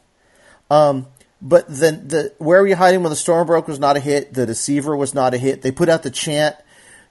Um, 0.71 1.07
but 1.43 1.67
then 1.69 2.09
the 2.09 2.33
Where 2.39 2.63
Were 2.63 2.67
You 2.69 2.77
Hiding 2.77 3.03
When 3.03 3.11
the 3.11 3.17
Storm 3.17 3.47
Broke 3.47 3.69
was 3.69 3.79
not 3.79 3.97
a 3.97 4.01
hit. 4.01 4.33
The 4.33 4.47
Deceiver 4.47 4.97
was 4.97 5.15
not 5.15 5.35
a 5.35 5.39
hit. 5.39 5.61
They 5.61 5.71
put 5.71 5.89
out 5.91 6.03
the 6.03 6.11
chant, 6.11 6.57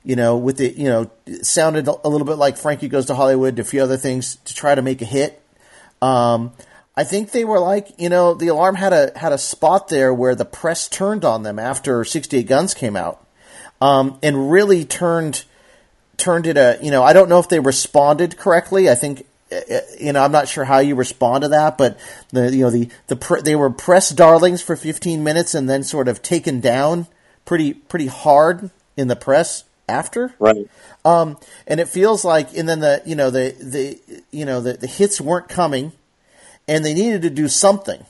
you 0.03 0.15
know, 0.15 0.35
with 0.37 0.57
the 0.57 0.69
you 0.69 0.89
know, 0.89 1.09
it 1.25 1.45
sounded 1.45 1.87
a 1.87 2.07
little 2.07 2.27
bit 2.27 2.37
like 2.37 2.57
Frankie 2.57 2.89
Goes 2.89 3.05
to 3.05 3.15
Hollywood, 3.15 3.57
a 3.59 3.63
few 3.63 3.81
other 3.81 3.97
things 3.97 4.35
to 4.45 4.53
try 4.53 4.75
to 4.75 4.81
make 4.81 5.01
a 5.01 5.05
hit. 5.05 5.41
Um, 6.01 6.51
I 6.95 7.03
think 7.05 7.31
they 7.31 7.45
were 7.45 7.59
like, 7.59 7.89
you 7.97 8.09
know, 8.09 8.33
the 8.33 8.49
alarm 8.49 8.75
had 8.75 8.93
a 8.93 9.17
had 9.17 9.31
a 9.31 9.37
spot 9.37 9.87
there 9.87 10.13
where 10.13 10.35
the 10.35 10.45
press 10.45 10.87
turned 10.87 11.23
on 11.23 11.43
them 11.43 11.57
after 11.57 12.03
68 12.03 12.43
Guns 12.43 12.73
came 12.73 12.95
out, 12.95 13.25
um, 13.79 14.19
and 14.21 14.51
really 14.51 14.83
turned 14.83 15.45
turned 16.17 16.47
it 16.47 16.57
a. 16.57 16.77
You 16.81 16.91
know, 16.91 17.01
I 17.01 17.13
don't 17.13 17.29
know 17.29 17.39
if 17.39 17.47
they 17.47 17.59
responded 17.61 18.37
correctly. 18.37 18.89
I 18.89 18.95
think, 18.95 19.25
uh, 19.51 19.55
uh, 19.55 19.79
you 19.99 20.11
know, 20.11 20.21
I'm 20.21 20.33
not 20.33 20.49
sure 20.49 20.65
how 20.65 20.79
you 20.79 20.95
respond 20.95 21.43
to 21.43 21.47
that, 21.49 21.77
but 21.77 21.97
the 22.31 22.53
you 22.53 22.63
know 22.63 22.69
the 22.69 22.89
the 23.07 23.41
they 23.41 23.55
were 23.55 23.69
press 23.69 24.09
darlings 24.09 24.61
for 24.61 24.75
15 24.75 25.23
minutes 25.23 25.55
and 25.55 25.69
then 25.69 25.83
sort 25.83 26.09
of 26.09 26.21
taken 26.21 26.59
down 26.59 27.07
pretty 27.45 27.73
pretty 27.73 28.07
hard 28.07 28.69
in 28.97 29.07
the 29.07 29.15
press 29.15 29.63
after. 29.87 30.33
Right. 30.39 30.67
Um, 31.05 31.37
and 31.67 31.79
it 31.79 31.87
feels 31.87 32.23
like, 32.23 32.55
and 32.55 32.67
then 32.67 32.79
the 32.79 33.01
you 33.05 33.15
know 33.15 33.29
the 33.29 33.55
the 33.59 33.99
you 34.31 34.45
know 34.45 34.61
the, 34.61 34.73
the 34.73 34.87
hits 34.87 35.19
weren't 35.19 35.49
coming, 35.49 35.91
and 36.67 36.85
they 36.85 36.93
needed 36.93 37.21
to 37.23 37.29
do 37.29 37.47
something, 37.47 38.05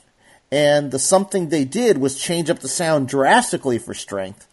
and 0.52 0.92
the 0.92 1.00
something 1.00 1.50
they 1.50 1.66
did 1.66 1.98
was 1.98 2.22
change 2.22 2.50
up 2.50 2.60
the 2.60 2.68
sound 2.68 3.08
drastically 3.08 3.80
for 3.80 3.94
Strength. 3.94 4.48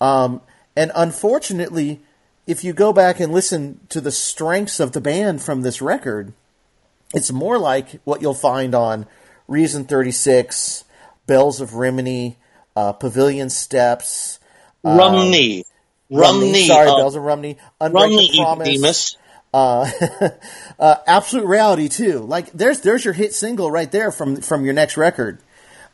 Um, 0.00 0.40
and 0.76 0.92
unfortunately, 0.94 2.00
if 2.46 2.62
you 2.62 2.72
go 2.72 2.92
back 2.92 3.18
and 3.18 3.32
listen 3.32 3.80
to 3.88 4.00
the 4.00 4.12
strengths 4.12 4.78
of 4.78 4.92
the 4.92 5.00
band 5.00 5.42
from 5.42 5.62
this 5.62 5.80
record, 5.80 6.32
it's 7.14 7.32
more 7.32 7.58
like 7.58 8.00
what 8.04 8.20
you'll 8.20 8.34
find 8.34 8.74
on 8.74 9.06
Reason 9.48 9.84
Thirty 9.84 10.12
Six, 10.12 10.84
Bells 11.26 11.60
of 11.60 11.74
Rimini, 11.74 12.36
uh, 12.76 12.92
Pavilion 12.92 13.50
Steps. 13.50 14.38
Rhymney. 14.84 15.64
Rhymney. 16.10 16.66
sorry, 16.66 16.88
uh, 16.88 16.96
Bells 16.96 17.16
of 17.16 17.22
Rhymney. 17.22 17.56
Unbreak 17.80 17.92
Rumney 17.92 18.30
Promise. 18.36 19.16
Uh, 19.52 19.90
uh, 20.78 20.96
Absolute 21.06 21.46
Reality 21.46 21.88
too. 21.88 22.20
Like 22.20 22.52
there's 22.52 22.80
there's 22.80 23.04
your 23.04 23.14
hit 23.14 23.34
single 23.34 23.70
right 23.70 23.90
there 23.90 24.10
from 24.10 24.40
from 24.40 24.64
your 24.64 24.74
next 24.74 24.96
record. 24.96 25.40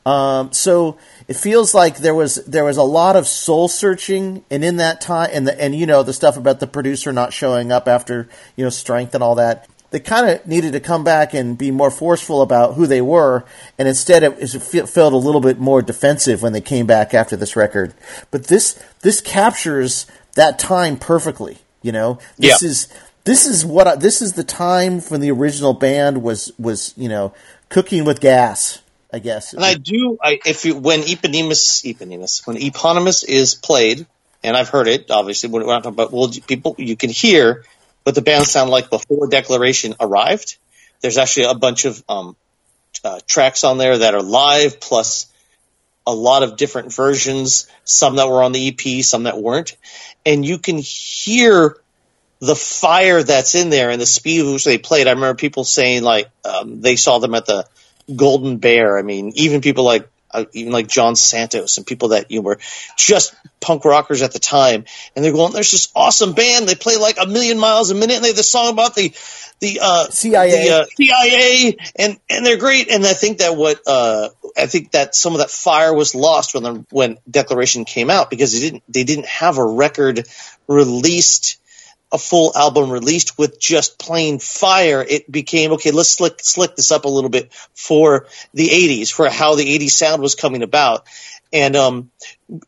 Um, 0.05 0.53
so 0.53 0.99
it 1.29 1.37
feels 1.37 1.75
like 1.75 1.99
there 1.99 2.15
was 2.15 2.37
there 2.45 2.65
was 2.65 2.77
a 2.77 2.83
lot 2.83 3.15
of 3.15 3.29
soul 3.29 3.69
searching, 3.69 4.45
and 4.51 4.65
in 4.65 4.77
that 4.77 5.01
time, 5.01 5.31
and 5.33 5.47
the, 5.47 5.61
and 5.61 5.77
you 5.77 5.87
know 5.87 6.03
the 6.03 6.13
stuff 6.13 6.37
about 6.37 6.59
the 6.59 6.67
producer 6.67 7.13
not 7.13 7.33
showing 7.33 7.71
up 7.71 7.87
after 7.87 8.29
you 8.57 8.65
know 8.65 8.71
strength 8.71 9.15
and 9.15 9.23
all 9.23 9.37
that. 9.37 9.69
They 9.93 10.01
kind 10.01 10.29
of 10.29 10.47
needed 10.47 10.73
to 10.73 10.81
come 10.81 11.05
back 11.05 11.35
and 11.35 11.57
be 11.57 11.71
more 11.71 11.91
forceful 11.91 12.43
about 12.43 12.75
who 12.75 12.87
they 12.87 13.01
were, 13.03 13.45
and 13.79 13.87
instead 13.87 14.23
it, 14.25 14.37
it 14.41 14.61
fe- 14.61 14.87
felt 14.87 15.13
a 15.13 15.17
little 15.19 15.41
bit 15.41 15.59
more 15.59 15.83
defensive 15.83 16.43
when 16.43 16.53
they 16.53 16.61
came 16.61 16.87
back 16.87 17.15
after 17.15 17.37
this 17.37 17.55
record. 17.55 17.95
But 18.31 18.45
this 18.49 18.83
this 19.03 19.21
captures 19.21 20.07
that 20.35 20.59
time 20.59 20.97
perfectly. 20.97 21.59
You 21.83 21.93
know, 21.93 22.19
this 22.39 22.63
Yeah. 22.63 22.69
is 22.69 22.89
this 23.25 23.47
is 23.47 23.65
what 23.65 23.87
I, 23.87 23.97
this 23.97 24.21
is 24.23 24.33
the 24.33 24.45
time 24.45 25.01
when 25.03 25.21
the 25.21 25.31
original 25.31 25.75
band 25.75 26.23
was 26.23 26.51
was 26.59 26.95
you 26.97 27.09
know 27.09 27.33
cooking 27.69 28.05
with 28.05 28.21
gas. 28.21 28.81
I 29.15 29.19
guess. 29.19 29.53
And 29.53 29.63
I 29.63 29.75
do, 29.75 30.17
I, 30.23 30.41
if 30.47 30.65
you, 30.65 30.75
when 30.75 31.01
Eponymous, 31.01 31.85
Eponymous, 31.85 32.47
when 32.47 32.57
Eponymous 32.57 33.25
is 33.25 33.55
played, 33.55 34.07
and 34.43 34.57
I've 34.57 34.71
heard 34.71 34.89
it, 34.89 35.11
obviously, 35.11 35.51
when 35.51 35.67
we're 35.67 35.73
not 35.75 35.83
talking 35.83 35.97
about, 35.97 36.13
well, 36.15 36.31
people, 36.47 36.77
you 36.79 36.97
can 36.97 37.11
hear 37.11 37.65
what 38.03 38.15
the 38.15 38.23
band 38.23 38.47
sound 38.47 38.71
like 38.71 38.91
before 38.91 39.29
Declaration 39.29 39.95
arrived. 40.01 40.59
there's 41.01 41.19
actually 41.19 41.47
a 41.47 41.55
bunch 41.55 41.85
of 41.85 42.03
um, 42.09 42.37
uh, 43.05 43.21
tracks 43.27 43.65
on 43.65 43.79
there 43.79 43.99
that 43.99 44.15
are 44.15 44.23
live, 44.23 44.81
plus 44.81 45.33
a 46.07 46.15
lot 46.15 46.43
of 46.43 46.57
different 46.57 46.93
versions. 46.93 47.69
Some 47.85 48.17
that 48.17 48.29
were 48.29 48.43
on 48.43 48.53
the 48.53 48.69
EP, 48.69 49.05
some 49.05 49.25
that 49.25 49.41
weren't, 49.41 49.77
and 50.25 50.45
you 50.45 50.59
can 50.59 50.79
hear 50.79 51.77
the 52.41 52.57
fire 52.57 53.23
that's 53.23 53.55
in 53.55 53.71
there 53.71 53.91
and 53.91 54.01
the 54.01 54.07
speed 54.07 54.43
which 54.45 54.65
they 54.65 54.79
played. 54.79 55.07
I 55.07 55.13
remember 55.13 55.37
people 55.37 55.63
saying 55.63 56.03
like 56.03 56.29
um, 56.45 56.81
they 56.81 56.97
saw 56.97 57.19
them 57.19 57.35
at 57.35 57.47
the 57.47 57.67
Golden 58.15 58.59
Bear. 58.59 58.99
I 58.99 59.03
mean, 59.03 59.33
even 59.37 59.61
people 59.61 59.85
like 59.85 60.09
uh, 60.33 60.45
even 60.53 60.73
like 60.73 60.89
John 60.89 61.17
Santos 61.17 61.79
and 61.79 61.87
people 61.87 62.09
that 62.09 62.31
you 62.31 62.39
know, 62.41 62.45
were 62.45 62.59
just 62.97 63.35
punk 63.61 63.85
rockers 63.85 64.23
at 64.23 64.33
the 64.33 64.39
time, 64.39 64.85
and 65.15 65.25
they're 65.25 65.33
going, 65.33 65.53
"There's 65.53 65.71
this 65.71 65.91
awesome 65.95 66.33
band. 66.33 66.69
They 66.69 66.75
play 66.75 66.97
like 66.97 67.17
a 67.21 67.27
million 67.27 67.59
miles 67.59 67.91
a 67.91 67.95
minute, 67.95 68.17
and 68.17 68.25
they 68.25 68.29
have 68.29 68.37
this 68.37 68.51
song 68.51 68.71
about 68.73 68.95
the 68.95 69.13
the 69.61 69.81
uh, 69.83 70.05
CIA. 70.11 70.69
the, 70.69 70.75
uh, 70.75 70.85
CIA, 70.97 71.77
and 71.97 72.19
and 72.29 72.47
they're 72.47 72.59
great." 72.59 72.91
And 72.91 73.05
I 73.05 73.15
think 73.15 73.39
that 73.39 73.57
what 73.57 73.81
uh, 73.87 74.29
I 74.57 74.67
think 74.67 74.93
that 74.93 75.15
some 75.15 75.33
of 75.35 75.39
that 75.39 75.51
fire 75.51 75.95
was 75.95 76.15
lost 76.15 76.55
when 76.55 76.63
the, 76.63 76.87
when 76.91 77.19
Declaration 77.31 77.85
came 77.85 78.11
out 78.11 78.31
because 78.31 78.53
they 78.53 78.61
didn't 78.61 78.83
they 78.89 79.05
didn't 79.05 79.27
have 79.27 79.59
a 79.59 79.65
record 79.65 80.27
released 80.69 81.59
a 82.13 82.19
full 82.19 82.53
album 82.55 82.91
released 82.91 83.39
with 83.39 83.59
just 83.59 83.99
plain 83.99 84.39
fire, 84.39 85.05
it 85.07 85.31
became 85.31 85.73
okay. 85.73 85.91
Let's 85.91 86.11
slick 86.11 86.41
slick 86.41 86.77
this 86.77 86.93
up 86.93 87.07
a 87.07 87.09
little 87.09 87.31
bit 87.31 87.53
for 87.75 88.27
the 88.53 88.69
'80s, 88.69 89.11
for 89.11 89.29
how 89.29 89.55
the 89.55 89.79
'80s 89.79 89.91
sound 89.91 90.23
was 90.23 90.35
coming 90.35 90.63
about, 90.63 91.07
and 91.53 91.75
um, 91.75 92.11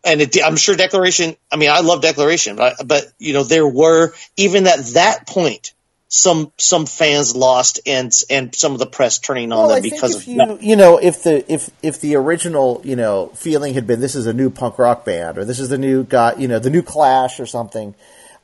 and 0.02 0.22
it, 0.22 0.36
I'm 0.44 0.56
sure 0.56 0.74
Declaration. 0.74 1.36
I 1.52 1.56
mean, 1.56 1.70
I 1.70 1.80
love 1.80 2.02
Declaration, 2.02 2.56
but 2.56 2.86
but 2.86 3.04
you 3.18 3.34
know 3.34 3.44
there 3.44 3.68
were 3.68 4.14
even 4.36 4.66
at 4.66 4.84
that 4.94 5.26
point 5.26 5.74
some 6.08 6.52
some 6.58 6.86
fans 6.86 7.34
lost 7.34 7.80
and 7.86 8.12
and 8.30 8.54
some 8.54 8.72
of 8.72 8.78
the 8.78 8.86
press 8.86 9.18
turning 9.18 9.52
on 9.52 9.66
Well, 9.66 9.70
I 9.72 9.74
them 9.74 9.82
think 9.82 9.94
because 9.94 10.14
if 10.14 10.22
of 10.22 10.28
you 10.28 10.36
that. 10.36 10.62
you 10.62 10.76
know 10.76 10.98
if 10.98 11.24
the 11.24 11.52
if 11.52 11.70
if 11.82 12.00
the 12.00 12.14
original 12.14 12.80
you 12.84 12.94
know 12.94 13.32
feeling 13.34 13.74
had 13.74 13.86
been 13.86 14.00
this 14.00 14.14
is 14.14 14.26
a 14.26 14.32
new 14.32 14.48
punk 14.48 14.78
rock 14.78 15.04
band 15.04 15.38
or 15.38 15.44
this 15.44 15.58
is 15.58 15.70
the 15.70 15.78
new 15.78 16.04
guy 16.04 16.34
you 16.38 16.46
know 16.46 16.60
the 16.60 16.70
new 16.70 16.82
Clash 16.82 17.40
or 17.40 17.46
something, 17.46 17.96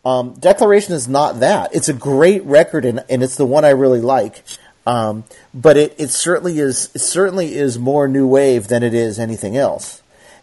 um, 0.05 0.35
Declaration 0.35 0.95
is 0.95 1.09
not 1.09 1.41
that. 1.41 1.75
It's 1.75 1.89
a 1.89 1.95
great 1.95 2.45
record 2.45 2.85
and 2.85 3.05
and 3.11 3.23
it's 3.23 3.37
the 3.37 3.47
one 3.47 3.65
I 3.65 3.71
really 3.71 4.01
like. 4.01 4.43
Um, 4.87 5.25
but 5.53 5.77
it, 5.77 5.95
it 5.99 6.11
certainly 6.11 6.59
is 6.59 6.91
it 6.95 7.01
certainly 7.01 7.55
is 7.55 7.79
more 7.79 8.09
new 8.09 8.27
wave 8.27 8.69
than 8.69 8.83
it 8.83 8.95
is 8.95 9.19
anything 9.19 9.57
else. 9.57 10.03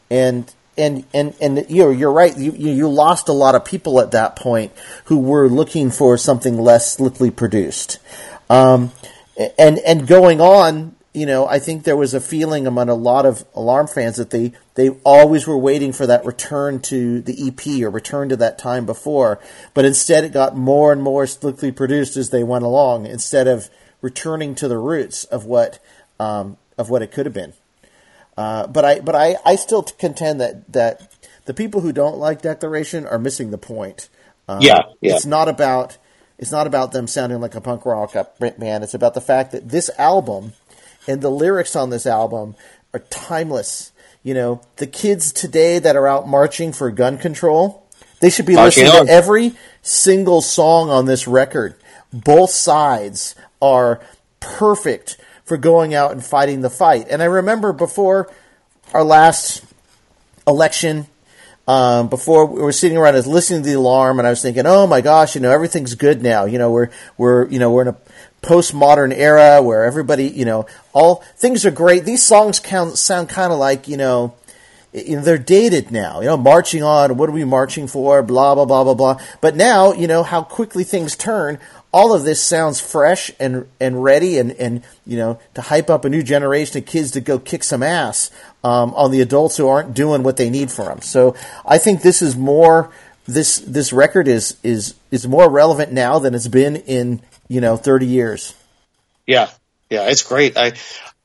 And 0.09 0.51
and 0.77 1.05
and 1.13 1.33
and 1.41 1.65
you're 1.69 1.91
you're 1.91 2.11
right. 2.11 2.37
You 2.37 2.51
you 2.51 2.71
you 2.71 2.87
lost 2.87 3.29
a 3.29 3.33
lot 3.33 3.55
of 3.55 3.65
people 3.65 3.99
at 3.99 4.11
that 4.11 4.35
point 4.35 4.71
who 5.05 5.17
were 5.17 5.49
looking 5.49 5.89
for 5.89 6.17
something 6.17 6.57
less 6.59 6.93
slickly 6.93 7.31
produced. 7.31 7.97
Um, 8.49 8.91
and 9.57 9.79
and 9.79 10.07
going 10.07 10.39
on, 10.39 10.95
you 11.17 11.25
know, 11.25 11.47
I 11.47 11.57
think 11.57 11.83
there 11.83 11.97
was 11.97 12.13
a 12.13 12.21
feeling 12.21 12.67
among 12.67 12.89
a 12.89 12.93
lot 12.93 13.25
of 13.25 13.43
alarm 13.55 13.87
fans 13.87 14.17
that 14.17 14.29
they 14.29 14.53
they 14.75 14.89
always 15.03 15.47
were 15.47 15.57
waiting 15.57 15.91
for 15.91 16.05
that 16.05 16.23
return 16.23 16.79
to 16.81 17.21
the 17.21 17.47
EP 17.47 17.81
or 17.81 17.89
return 17.89 18.29
to 18.29 18.35
that 18.35 18.59
time 18.59 18.85
before, 18.85 19.39
but 19.73 19.83
instead 19.83 20.23
it 20.23 20.31
got 20.31 20.55
more 20.55 20.91
and 20.91 21.01
more 21.01 21.25
slickly 21.25 21.71
produced 21.71 22.17
as 22.17 22.29
they 22.29 22.43
went 22.43 22.63
along, 22.63 23.07
instead 23.07 23.47
of 23.47 23.67
returning 23.99 24.53
to 24.53 24.67
the 24.67 24.77
roots 24.77 25.23
of 25.23 25.43
what 25.45 25.79
um, 26.19 26.55
of 26.77 26.91
what 26.91 27.01
it 27.01 27.11
could 27.11 27.25
have 27.25 27.33
been. 27.33 27.53
Uh, 28.37 28.67
but 28.67 28.85
I 28.85 28.99
but 28.99 29.15
I, 29.15 29.37
I 29.43 29.55
still 29.55 29.81
contend 29.81 30.39
that 30.39 30.71
that 30.71 31.15
the 31.45 31.53
people 31.55 31.81
who 31.81 31.91
don't 31.91 32.17
like 32.17 32.43
Declaration 32.43 33.07
are 33.07 33.17
missing 33.17 33.49
the 33.49 33.57
point. 33.57 34.09
Um, 34.47 34.61
Yeah, 34.61 34.83
yeah. 35.01 35.15
It's 35.15 35.25
not 35.25 35.49
about 35.49 35.97
it's 36.37 36.51
not 36.51 36.67
about 36.67 36.91
them 36.91 37.07
sounding 37.07 37.41
like 37.41 37.55
a 37.55 37.61
punk 37.61 37.87
rock 37.87 38.13
band. 38.39 38.83
It's 38.83 38.93
about 38.93 39.15
the 39.15 39.21
fact 39.21 39.51
that 39.53 39.69
this 39.69 39.89
album 39.97 40.53
and 41.07 41.21
the 41.21 41.29
lyrics 41.31 41.75
on 41.75 41.89
this 41.89 42.05
album 42.05 42.55
are 42.93 42.99
timeless. 42.99 43.91
You 44.23 44.33
know, 44.33 44.61
the 44.75 44.87
kids 44.87 45.31
today 45.31 45.79
that 45.79 45.95
are 45.95 46.07
out 46.07 46.27
marching 46.27 46.73
for 46.73 46.91
gun 46.91 47.17
control, 47.17 47.87
they 48.19 48.29
should 48.29 48.45
be 48.45 48.55
Marching 48.55 48.83
listening 48.83 49.01
on. 49.01 49.05
to 49.07 49.11
every 49.11 49.53
single 49.81 50.41
song 50.41 50.89
on 50.89 51.05
this 51.05 51.27
record. 51.27 51.75
Both 52.11 52.49
sides 52.49 53.35
are 53.61 54.01
perfect 54.39 55.17
for 55.45 55.55
going 55.57 55.93
out 55.93 56.11
and 56.11 56.23
fighting 56.23 56.61
the 56.61 56.69
fight. 56.69 57.07
And 57.09 57.21
I 57.21 57.25
remember 57.25 57.71
before 57.71 58.29
our 58.93 59.03
last 59.03 59.63
election, 60.45 61.07
um, 61.67 62.07
before 62.07 62.45
we 62.45 62.61
were 62.61 62.71
sitting 62.71 62.97
around, 62.97 63.13
I 63.13 63.17
was 63.17 63.27
listening 63.27 63.63
to 63.63 63.69
the 63.69 63.75
alarm, 63.75 64.19
and 64.19 64.27
I 64.27 64.29
was 64.29 64.41
thinking, 64.41 64.65
"Oh 64.65 64.87
my 64.87 65.01
gosh, 65.01 65.35
you 65.35 65.41
know, 65.41 65.51
everything's 65.51 65.95
good 65.95 66.23
now. 66.23 66.45
You 66.45 66.57
know, 66.57 66.71
we're 66.71 66.89
we're 67.17 67.45
you 67.47 67.59
know 67.59 67.71
we're 67.71 67.81
in 67.83 67.87
a 67.89 67.97
postmodern 68.41 69.13
era 69.13 69.61
where 69.61 69.83
everybody, 69.83 70.27
you 70.27 70.45
know, 70.45 70.65
all 70.97 71.23
things 71.35 71.65
are 71.65 71.71
great. 71.71 72.05
These 72.05 72.23
songs 72.23 72.59
count, 72.59 72.97
sound 72.97 73.29
kind 73.29 73.53
of 73.53 73.59
like 73.59 73.87
you 73.87 73.97
know." 73.97 74.33
you 74.93 75.17
know, 75.17 75.21
they're 75.21 75.37
dated 75.37 75.91
now. 75.91 76.21
You 76.21 76.27
know, 76.27 76.37
marching 76.37 76.83
on. 76.83 77.17
What 77.17 77.29
are 77.29 77.33
we 77.33 77.43
marching 77.43 77.87
for? 77.87 78.23
Blah 78.23 78.55
blah 78.55 78.65
blah 78.65 78.83
blah 78.83 78.93
blah. 78.93 79.21
But 79.41 79.55
now, 79.55 79.93
you 79.93 80.07
know 80.07 80.23
how 80.23 80.43
quickly 80.43 80.83
things 80.83 81.15
turn. 81.15 81.59
All 81.93 82.13
of 82.13 82.23
this 82.23 82.41
sounds 82.41 82.79
fresh 82.79 83.31
and 83.39 83.67
and 83.79 84.03
ready, 84.03 84.37
and 84.37 84.51
and 84.53 84.83
you 85.05 85.17
know 85.17 85.39
to 85.53 85.61
hype 85.61 85.89
up 85.89 86.05
a 86.05 86.09
new 86.09 86.23
generation 86.23 86.77
of 86.77 86.85
kids 86.85 87.11
to 87.11 87.21
go 87.21 87.39
kick 87.39 87.63
some 87.63 87.83
ass 87.83 88.31
um, 88.63 88.93
on 88.93 89.11
the 89.11 89.21
adults 89.21 89.57
who 89.57 89.67
aren't 89.67 89.93
doing 89.93 90.23
what 90.23 90.37
they 90.37 90.49
need 90.49 90.71
for 90.71 90.85
them. 90.85 91.01
So 91.01 91.35
I 91.65 91.77
think 91.77 92.01
this 92.01 92.21
is 92.21 92.35
more. 92.35 92.91
This 93.25 93.57
this 93.59 93.91
record 93.91 94.27
is 94.27 94.55
is 94.63 94.95
is 95.11 95.27
more 95.27 95.49
relevant 95.49 95.91
now 95.91 96.17
than 96.17 96.33
it's 96.33 96.47
been 96.47 96.77
in 96.77 97.21
you 97.49 97.59
know 97.59 97.75
thirty 97.75 98.07
years. 98.07 98.55
Yeah, 99.25 99.49
yeah, 99.89 100.09
it's 100.09 100.23
great. 100.23 100.57
I 100.57 100.73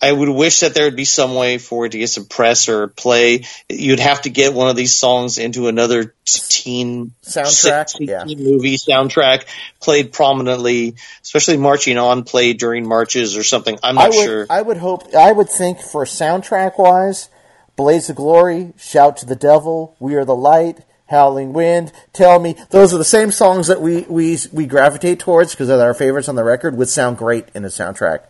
I 0.03 0.11
would 0.11 0.29
wish 0.29 0.61
that 0.61 0.75
there 0.75 0.85
would 0.87 0.97
be 0.97 1.05
some 1.05 1.37
way 1.37 1.59
for 1.59 1.87
it 1.87 1.91
to 1.91 1.99
get 1.99 2.09
some 2.09 2.25
press 2.25 2.69
or 2.69 2.89
play. 2.89 3.45
You'd 3.69 4.01
have 4.01 4.23
to 4.23 4.31
get 4.31 4.53
one 4.53 4.69
of 4.69 4.75
these 4.75 4.93
songs 4.93 5.39
into 5.39 5.69
another 5.69 6.13
teen 6.25 7.13
Soundtrack, 7.23 7.99
teen 7.99 8.09
yeah. 8.09 8.25
movie 8.25 8.79
soundtrack, 8.79 9.45
played 9.81 10.13
prominently, 10.13 10.97
especially 11.23 11.57
marching 11.57 11.99
on, 11.99 12.25
played 12.25 12.59
during 12.59 12.87
marches 12.87 13.37
or 13.37 13.45
something. 13.45 13.79
I'm 13.81 13.97
I 13.97 14.03
not 14.03 14.11
would, 14.11 14.25
sure. 14.25 14.47
I 14.51 14.61
would 14.61 14.79
hope. 14.79 15.15
I 15.15 15.31
would 15.31 15.49
think 15.49 15.81
for 15.81 16.05
soundtrack 16.05 16.79
wise, 16.79 17.29
"Blaze 17.77 18.11
of 18.11 18.17
Glory," 18.17 18.73
"Shout 18.77 19.17
to 19.19 19.27
the 19.27 19.37
Devil," 19.37 19.95
"We 20.01 20.17
Are 20.17 20.25
the 20.25 20.35
Light," 20.35 20.79
"Howling 21.11 21.53
Wind," 21.53 21.93
"Tell 22.13 22.41
Me." 22.41 22.57
Those 22.71 22.93
are 22.93 22.99
the 22.99 23.05
same 23.05 23.31
songs 23.31 23.69
that 23.69 23.81
we 23.81 24.01
we 24.09 24.37
we 24.53 24.67
gravitate 24.67 25.21
towards 25.21 25.53
because 25.53 25.69
they're 25.69 25.81
our 25.81 25.95
favorites 25.95 26.29
on 26.29 26.35
the 26.35 26.43
record. 26.43 26.77
Would 26.77 26.89
sound 26.89 27.19
great 27.19 27.45
in 27.55 27.65
a 27.65 27.69
soundtrack. 27.69 28.23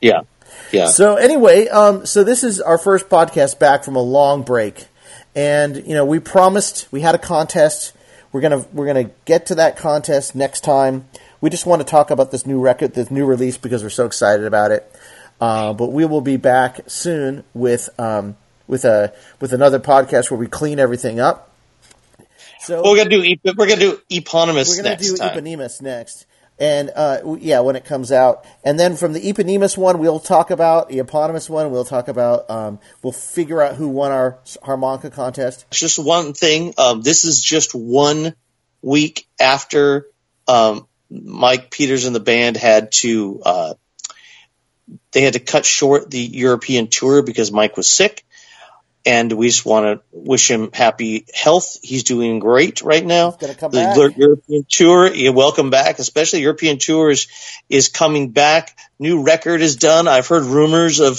Yeah, 0.00 0.22
yeah. 0.72 0.86
So 0.86 1.16
anyway, 1.16 1.68
um, 1.68 2.06
so 2.06 2.24
this 2.24 2.44
is 2.44 2.60
our 2.60 2.78
first 2.78 3.08
podcast 3.08 3.58
back 3.58 3.84
from 3.84 3.96
a 3.96 4.02
long 4.02 4.42
break, 4.42 4.86
and 5.34 5.76
you 5.76 5.94
know 5.94 6.04
we 6.04 6.18
promised 6.18 6.88
we 6.90 7.00
had 7.00 7.14
a 7.14 7.18
contest. 7.18 7.92
We're 8.32 8.40
gonna 8.40 8.64
we're 8.72 8.86
gonna 8.86 9.10
get 9.24 9.46
to 9.46 9.56
that 9.56 9.76
contest 9.76 10.34
next 10.34 10.60
time. 10.62 11.08
We 11.40 11.50
just 11.50 11.66
want 11.66 11.80
to 11.80 11.86
talk 11.86 12.10
about 12.10 12.30
this 12.30 12.46
new 12.46 12.60
record, 12.60 12.94
this 12.94 13.10
new 13.10 13.24
release, 13.24 13.56
because 13.56 13.82
we're 13.82 13.90
so 13.90 14.06
excited 14.06 14.44
about 14.44 14.70
it. 14.70 14.90
Uh, 15.40 15.72
but 15.72 15.90
we 15.90 16.04
will 16.04 16.20
be 16.20 16.36
back 16.36 16.80
soon 16.86 17.44
with 17.54 17.88
um, 17.98 18.36
with 18.66 18.84
a 18.84 19.12
with 19.40 19.52
another 19.52 19.80
podcast 19.80 20.30
where 20.30 20.38
we 20.38 20.46
clean 20.46 20.78
everything 20.78 21.18
up. 21.18 21.50
So 22.60 22.82
we're 22.84 22.96
gonna 22.96 23.10
do 23.10 23.36
we're 23.56 23.66
gonna 23.66 23.80
do 23.80 24.00
eponymous 24.10 24.68
we're 24.68 24.82
going 24.82 24.84
to 24.84 24.90
next 24.90 25.10
do 25.10 25.16
time. 25.16 25.30
Eponymous 25.30 25.80
next. 25.80 26.26
And 26.60 26.90
uh, 26.94 27.36
yeah, 27.40 27.60
when 27.60 27.74
it 27.74 27.86
comes 27.86 28.12
out, 28.12 28.44
and 28.62 28.78
then 28.78 28.96
from 28.96 29.14
the 29.14 29.28
Eponymous 29.28 29.78
one, 29.78 29.98
we'll 29.98 30.20
talk 30.20 30.50
about 30.50 30.90
the 30.90 30.98
eponymous 30.98 31.48
one. 31.48 31.70
We'll 31.70 31.86
talk 31.86 32.08
about 32.08 32.50
um, 32.50 32.78
we'll 33.02 33.14
figure 33.14 33.62
out 33.62 33.76
who 33.76 33.88
won 33.88 34.12
our 34.12 34.38
harmonica 34.62 35.10
contest. 35.10 35.64
Just 35.70 35.98
one 35.98 36.34
thing. 36.34 36.74
Um, 36.76 37.00
this 37.00 37.24
is 37.24 37.42
just 37.42 37.74
one 37.74 38.34
week 38.82 39.26
after 39.40 40.06
um, 40.46 40.86
Mike 41.10 41.70
Peters 41.70 42.04
and 42.04 42.14
the 42.14 42.20
band 42.20 42.58
had 42.58 42.92
to 42.92 43.40
uh, 43.44 43.74
they 45.12 45.22
had 45.22 45.32
to 45.32 45.40
cut 45.40 45.64
short 45.64 46.10
the 46.10 46.20
European 46.20 46.88
tour 46.88 47.22
because 47.22 47.50
Mike 47.50 47.76
was 47.76 47.88
sick, 47.88 48.24
and 49.04 49.32
we 49.32 49.48
just 49.48 49.64
want 49.64 49.86
to 49.86 50.04
wish 50.12 50.50
him 50.50 50.70
happy 50.72 51.26
health. 51.32 51.78
He's 51.82 52.04
doing 52.04 52.38
great 52.38 52.82
right 52.82 53.04
now. 53.04 53.30
gonna 53.32 53.54
come 53.54 53.70
the 53.70 53.78
back. 53.78 54.16
European 54.16 54.64
tour, 54.68 55.10
welcome 55.32 55.70
back. 55.70 55.98
Especially 55.98 56.40
European 56.40 56.78
tour 56.78 57.10
is, 57.10 57.26
is 57.68 57.88
coming 57.88 58.30
back. 58.30 58.76
New 58.98 59.22
record 59.22 59.62
is 59.62 59.76
done. 59.76 60.08
I've 60.08 60.26
heard 60.26 60.44
rumors 60.44 61.00
of 61.00 61.18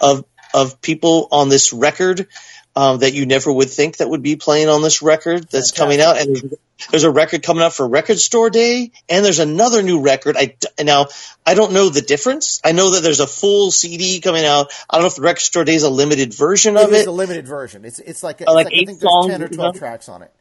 of 0.00 0.24
of 0.52 0.80
people 0.80 1.28
on 1.30 1.48
this 1.48 1.72
record 1.72 2.26
um, 2.74 2.98
that 3.00 3.12
you 3.12 3.26
never 3.26 3.52
would 3.52 3.70
think 3.70 3.98
that 3.98 4.08
would 4.08 4.22
be 4.22 4.36
playing 4.36 4.68
on 4.68 4.82
this 4.82 5.02
record 5.02 5.48
that's 5.48 5.72
coming 5.72 6.00
out. 6.00 6.18
And 6.18 6.54
there's, 6.90 7.04
a 7.04 7.10
record 7.10 7.42
coming 7.42 7.62
out 7.62 7.74
for 7.74 7.86
Record 7.86 8.18
Store 8.18 8.50
Day, 8.50 8.92
and 9.08 9.24
there's 9.24 9.38
another 9.38 9.82
new 9.82 10.00
record. 10.00 10.36
I 10.36 10.56
now 10.82 11.06
I 11.44 11.54
don't 11.54 11.72
know 11.72 11.88
the 11.88 12.00
difference. 12.00 12.60
I 12.64 12.72
know 12.72 12.90
that 12.90 13.02
there's 13.02 13.20
a 13.20 13.26
full 13.26 13.70
CD 13.70 14.20
coming 14.20 14.44
out. 14.44 14.72
I 14.88 14.96
don't 14.96 15.02
know 15.02 15.08
if 15.08 15.16
the 15.16 15.22
Record 15.22 15.40
Store 15.40 15.64
Day 15.64 15.74
is 15.74 15.82
a 15.82 15.90
limited 15.90 16.34
version 16.34 16.76
of 16.76 16.90
it. 16.90 16.94
It 16.94 17.00
is 17.00 17.06
a 17.06 17.12
limited 17.12 17.46
version. 17.46 17.84
It's 17.84 17.98
it's 17.98 18.22
like, 18.22 18.40
Uh, 18.40 18.44
it's 18.44 18.52
like 18.54 18.64
like, 18.66 18.74
eight 18.74 18.82
I 18.82 18.86
think 18.86 19.00
there's 19.00 19.12
songs 19.12 19.32
ten 19.32 19.42
or 19.42 19.48
twelve 19.48 19.78
tracks 19.78 20.08
on 20.08 20.22
it. 20.22 20.32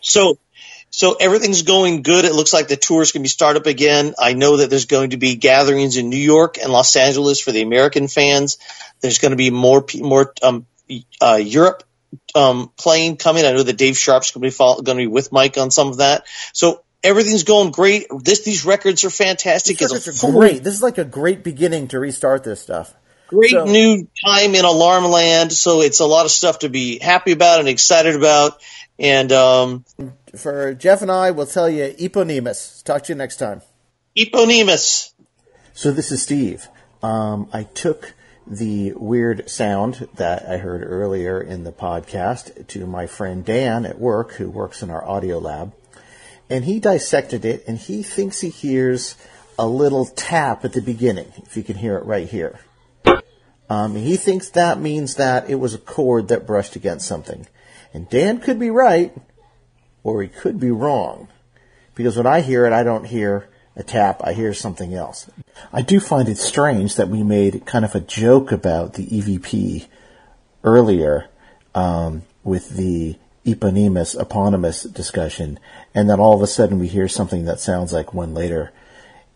So 0.00 0.38
So 0.90 1.14
everything's 1.14 1.62
going 1.62 2.02
good. 2.02 2.24
It 2.24 2.34
looks 2.34 2.52
like 2.52 2.68
the 2.68 2.76
tour's 2.76 3.12
going 3.12 3.22
to 3.22 3.24
be 3.24 3.28
start 3.28 3.56
up 3.56 3.66
again. 3.66 4.14
I 4.18 4.34
know 4.34 4.58
that 4.58 4.68
there's 4.68 4.84
going 4.84 5.10
to 5.10 5.16
be 5.16 5.36
gatherings 5.36 5.96
in 5.96 6.10
New 6.10 6.16
York 6.16 6.58
and 6.58 6.70
Los 6.70 6.94
Angeles 6.96 7.40
for 7.40 7.50
the 7.50 7.62
American 7.62 8.08
fans. 8.08 8.58
There's 9.00 9.18
going 9.18 9.30
to 9.30 9.36
be 9.36 9.50
more 9.50 9.86
more 9.96 10.34
um, 10.42 10.66
uh, 11.20 11.40
Europe 11.42 11.84
um, 12.34 12.70
playing 12.78 13.16
coming. 13.16 13.44
I 13.44 13.52
know 13.52 13.62
that 13.62 13.76
Dave 13.76 13.96
Sharp's 13.96 14.30
going 14.32 14.42
to 14.42 14.46
be 14.46 14.50
follow- 14.50 14.82
going 14.82 14.98
to 14.98 15.02
be 15.02 15.06
with 15.06 15.32
Mike 15.32 15.58
on 15.58 15.70
some 15.70 15.88
of 15.88 15.98
that. 15.98 16.24
So 16.52 16.82
everything's 17.02 17.44
going 17.44 17.70
great. 17.72 18.06
This 18.22 18.42
these 18.44 18.64
records 18.64 19.04
are 19.04 19.10
fantastic. 19.10 19.78
These 19.78 19.86
It's 19.92 20.06
records 20.06 20.24
are 20.24 20.28
full- 20.30 20.38
great. 20.40 20.62
This 20.64 20.74
is 20.74 20.82
like 20.82 20.98
a 20.98 21.04
great 21.04 21.42
beginning 21.44 21.88
to 21.88 21.98
restart 21.98 22.44
this 22.44 22.60
stuff. 22.60 22.94
great 23.28 23.50
So- 23.50 23.64
new 23.64 24.06
time 24.24 24.54
in 24.54 24.64
Alarm 24.64 25.04
Land. 25.04 25.52
So 25.52 25.80
it's 25.80 26.00
a 26.00 26.06
lot 26.06 26.24
of 26.26 26.30
stuff 26.30 26.60
to 26.60 26.68
be 26.68 26.98
happy 26.98 27.32
about 27.32 27.60
and 27.60 27.68
excited 27.68 28.14
about. 28.14 28.60
And 28.98 29.32
um, 29.32 29.84
For 30.36 30.74
Jeff 30.74 31.00
and 31.02 31.10
I, 31.10 31.30
we'll 31.30 31.46
tell 31.46 31.68
you 31.68 31.94
Eponymous. 31.98 32.82
Talk 32.84 33.04
to 33.04 33.12
you 33.12 33.16
next 33.16 33.36
time. 33.38 33.62
Eponymous. 34.16 35.14
So 35.74 35.90
this 35.90 36.12
is 36.12 36.22
Steve. 36.22 36.68
Um, 37.02 37.48
I 37.52 37.62
took 37.64 38.14
the 38.46 38.92
weird 38.94 39.48
sound 39.48 40.08
that 40.14 40.48
I 40.48 40.58
heard 40.58 40.82
earlier 40.84 41.40
in 41.40 41.64
the 41.64 41.72
podcast 41.72 42.66
to 42.68 42.86
my 42.86 43.06
friend 43.06 43.44
Dan 43.44 43.86
at 43.86 43.98
work, 43.98 44.32
who 44.32 44.50
works 44.50 44.82
in 44.82 44.90
our 44.90 45.04
audio 45.04 45.38
lab, 45.38 45.72
and 46.50 46.64
he 46.64 46.80
dissected 46.80 47.44
it, 47.44 47.64
and 47.66 47.78
he 47.78 48.02
thinks 48.02 48.40
he 48.40 48.50
hears 48.50 49.16
a 49.58 49.66
little 49.66 50.06
tap 50.06 50.64
at 50.64 50.72
the 50.72 50.82
beginning. 50.82 51.32
If 51.38 51.56
you 51.56 51.62
can 51.62 51.76
hear 51.76 51.96
it 51.96 52.04
right 52.04 52.28
here, 52.28 52.60
um, 53.70 53.94
he 53.94 54.16
thinks 54.16 54.50
that 54.50 54.80
means 54.80 55.14
that 55.14 55.48
it 55.48 55.56
was 55.56 55.74
a 55.74 55.78
cord 55.78 56.28
that 56.28 56.46
brushed 56.46 56.76
against 56.76 57.06
something, 57.06 57.46
and 57.94 58.08
Dan 58.10 58.38
could 58.38 58.58
be 58.58 58.70
right, 58.70 59.14
or 60.02 60.22
he 60.22 60.28
could 60.28 60.58
be 60.58 60.70
wrong. 60.70 61.28
Because 61.94 62.16
when 62.16 62.26
I 62.26 62.40
hear 62.40 62.66
it, 62.66 62.72
I 62.72 62.82
don't 62.82 63.04
hear 63.04 63.48
a 63.74 63.82
tap, 63.82 64.20
I 64.22 64.32
hear 64.32 64.52
something 64.52 64.94
else. 64.94 65.30
I 65.72 65.82
do 65.82 66.00
find 66.00 66.28
it 66.28 66.36
strange 66.36 66.96
that 66.96 67.08
we 67.08 67.22
made 67.22 67.64
kind 67.66 67.84
of 67.84 67.94
a 67.94 68.00
joke 68.00 68.52
about 68.52 68.94
the 68.94 69.06
EVP 69.06 69.86
earlier 70.62 71.28
um, 71.74 72.22
with 72.44 72.70
the 72.70 73.16
eponymous, 73.44 74.14
eponymous 74.14 74.82
discussion, 74.82 75.58
and 75.94 76.08
then 76.08 76.20
all 76.20 76.34
of 76.34 76.42
a 76.42 76.46
sudden 76.46 76.78
we 76.78 76.88
hear 76.88 77.08
something 77.08 77.44
that 77.46 77.60
sounds 77.60 77.92
like 77.92 78.14
one 78.14 78.34
later. 78.34 78.72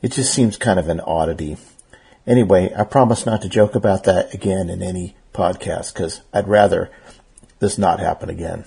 It 0.03 0.13
just 0.13 0.33
seems 0.33 0.57
kind 0.57 0.79
of 0.79 0.89
an 0.89 1.01
oddity. 1.01 1.57
Anyway, 2.27 2.73
I 2.77 2.85
promise 2.85 3.25
not 3.25 3.43
to 3.43 3.49
joke 3.49 3.75
about 3.75 4.05
that 4.05 4.35
again 4.35 4.69
in 4.69 4.83
any 4.83 5.17
podcast 5.33 5.95
because 5.95 6.21
I'd 6.33 6.49
rather 6.49 6.91
this 7.59 7.79
not 7.79 8.01
happen 8.01 8.29
again. 8.29 8.65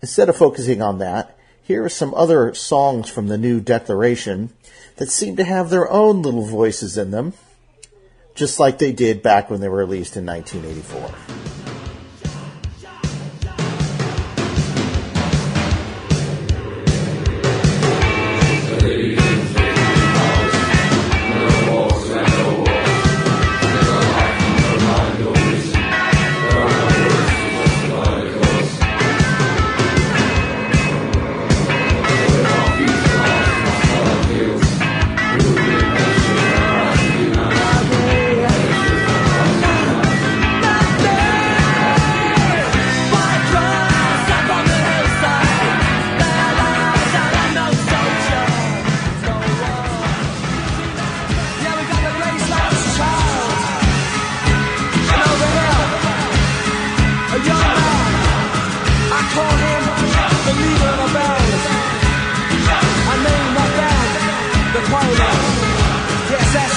Instead 0.00 0.28
of 0.28 0.36
focusing 0.36 0.82
on 0.82 0.98
that, 0.98 1.36
here 1.62 1.84
are 1.84 1.88
some 1.88 2.14
other 2.14 2.54
songs 2.54 3.08
from 3.08 3.28
the 3.28 3.38
new 3.38 3.60
Declaration 3.60 4.50
that 4.96 5.10
seem 5.10 5.36
to 5.36 5.44
have 5.44 5.70
their 5.70 5.90
own 5.90 6.22
little 6.22 6.44
voices 6.44 6.98
in 6.98 7.10
them, 7.10 7.34
just 8.34 8.58
like 8.58 8.78
they 8.78 8.92
did 8.92 9.22
back 9.22 9.48
when 9.48 9.60
they 9.60 9.68
were 9.68 9.78
released 9.78 10.16
in 10.16 10.26
1984. 10.26 11.61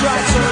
try 0.06 0.22
to 0.24 0.45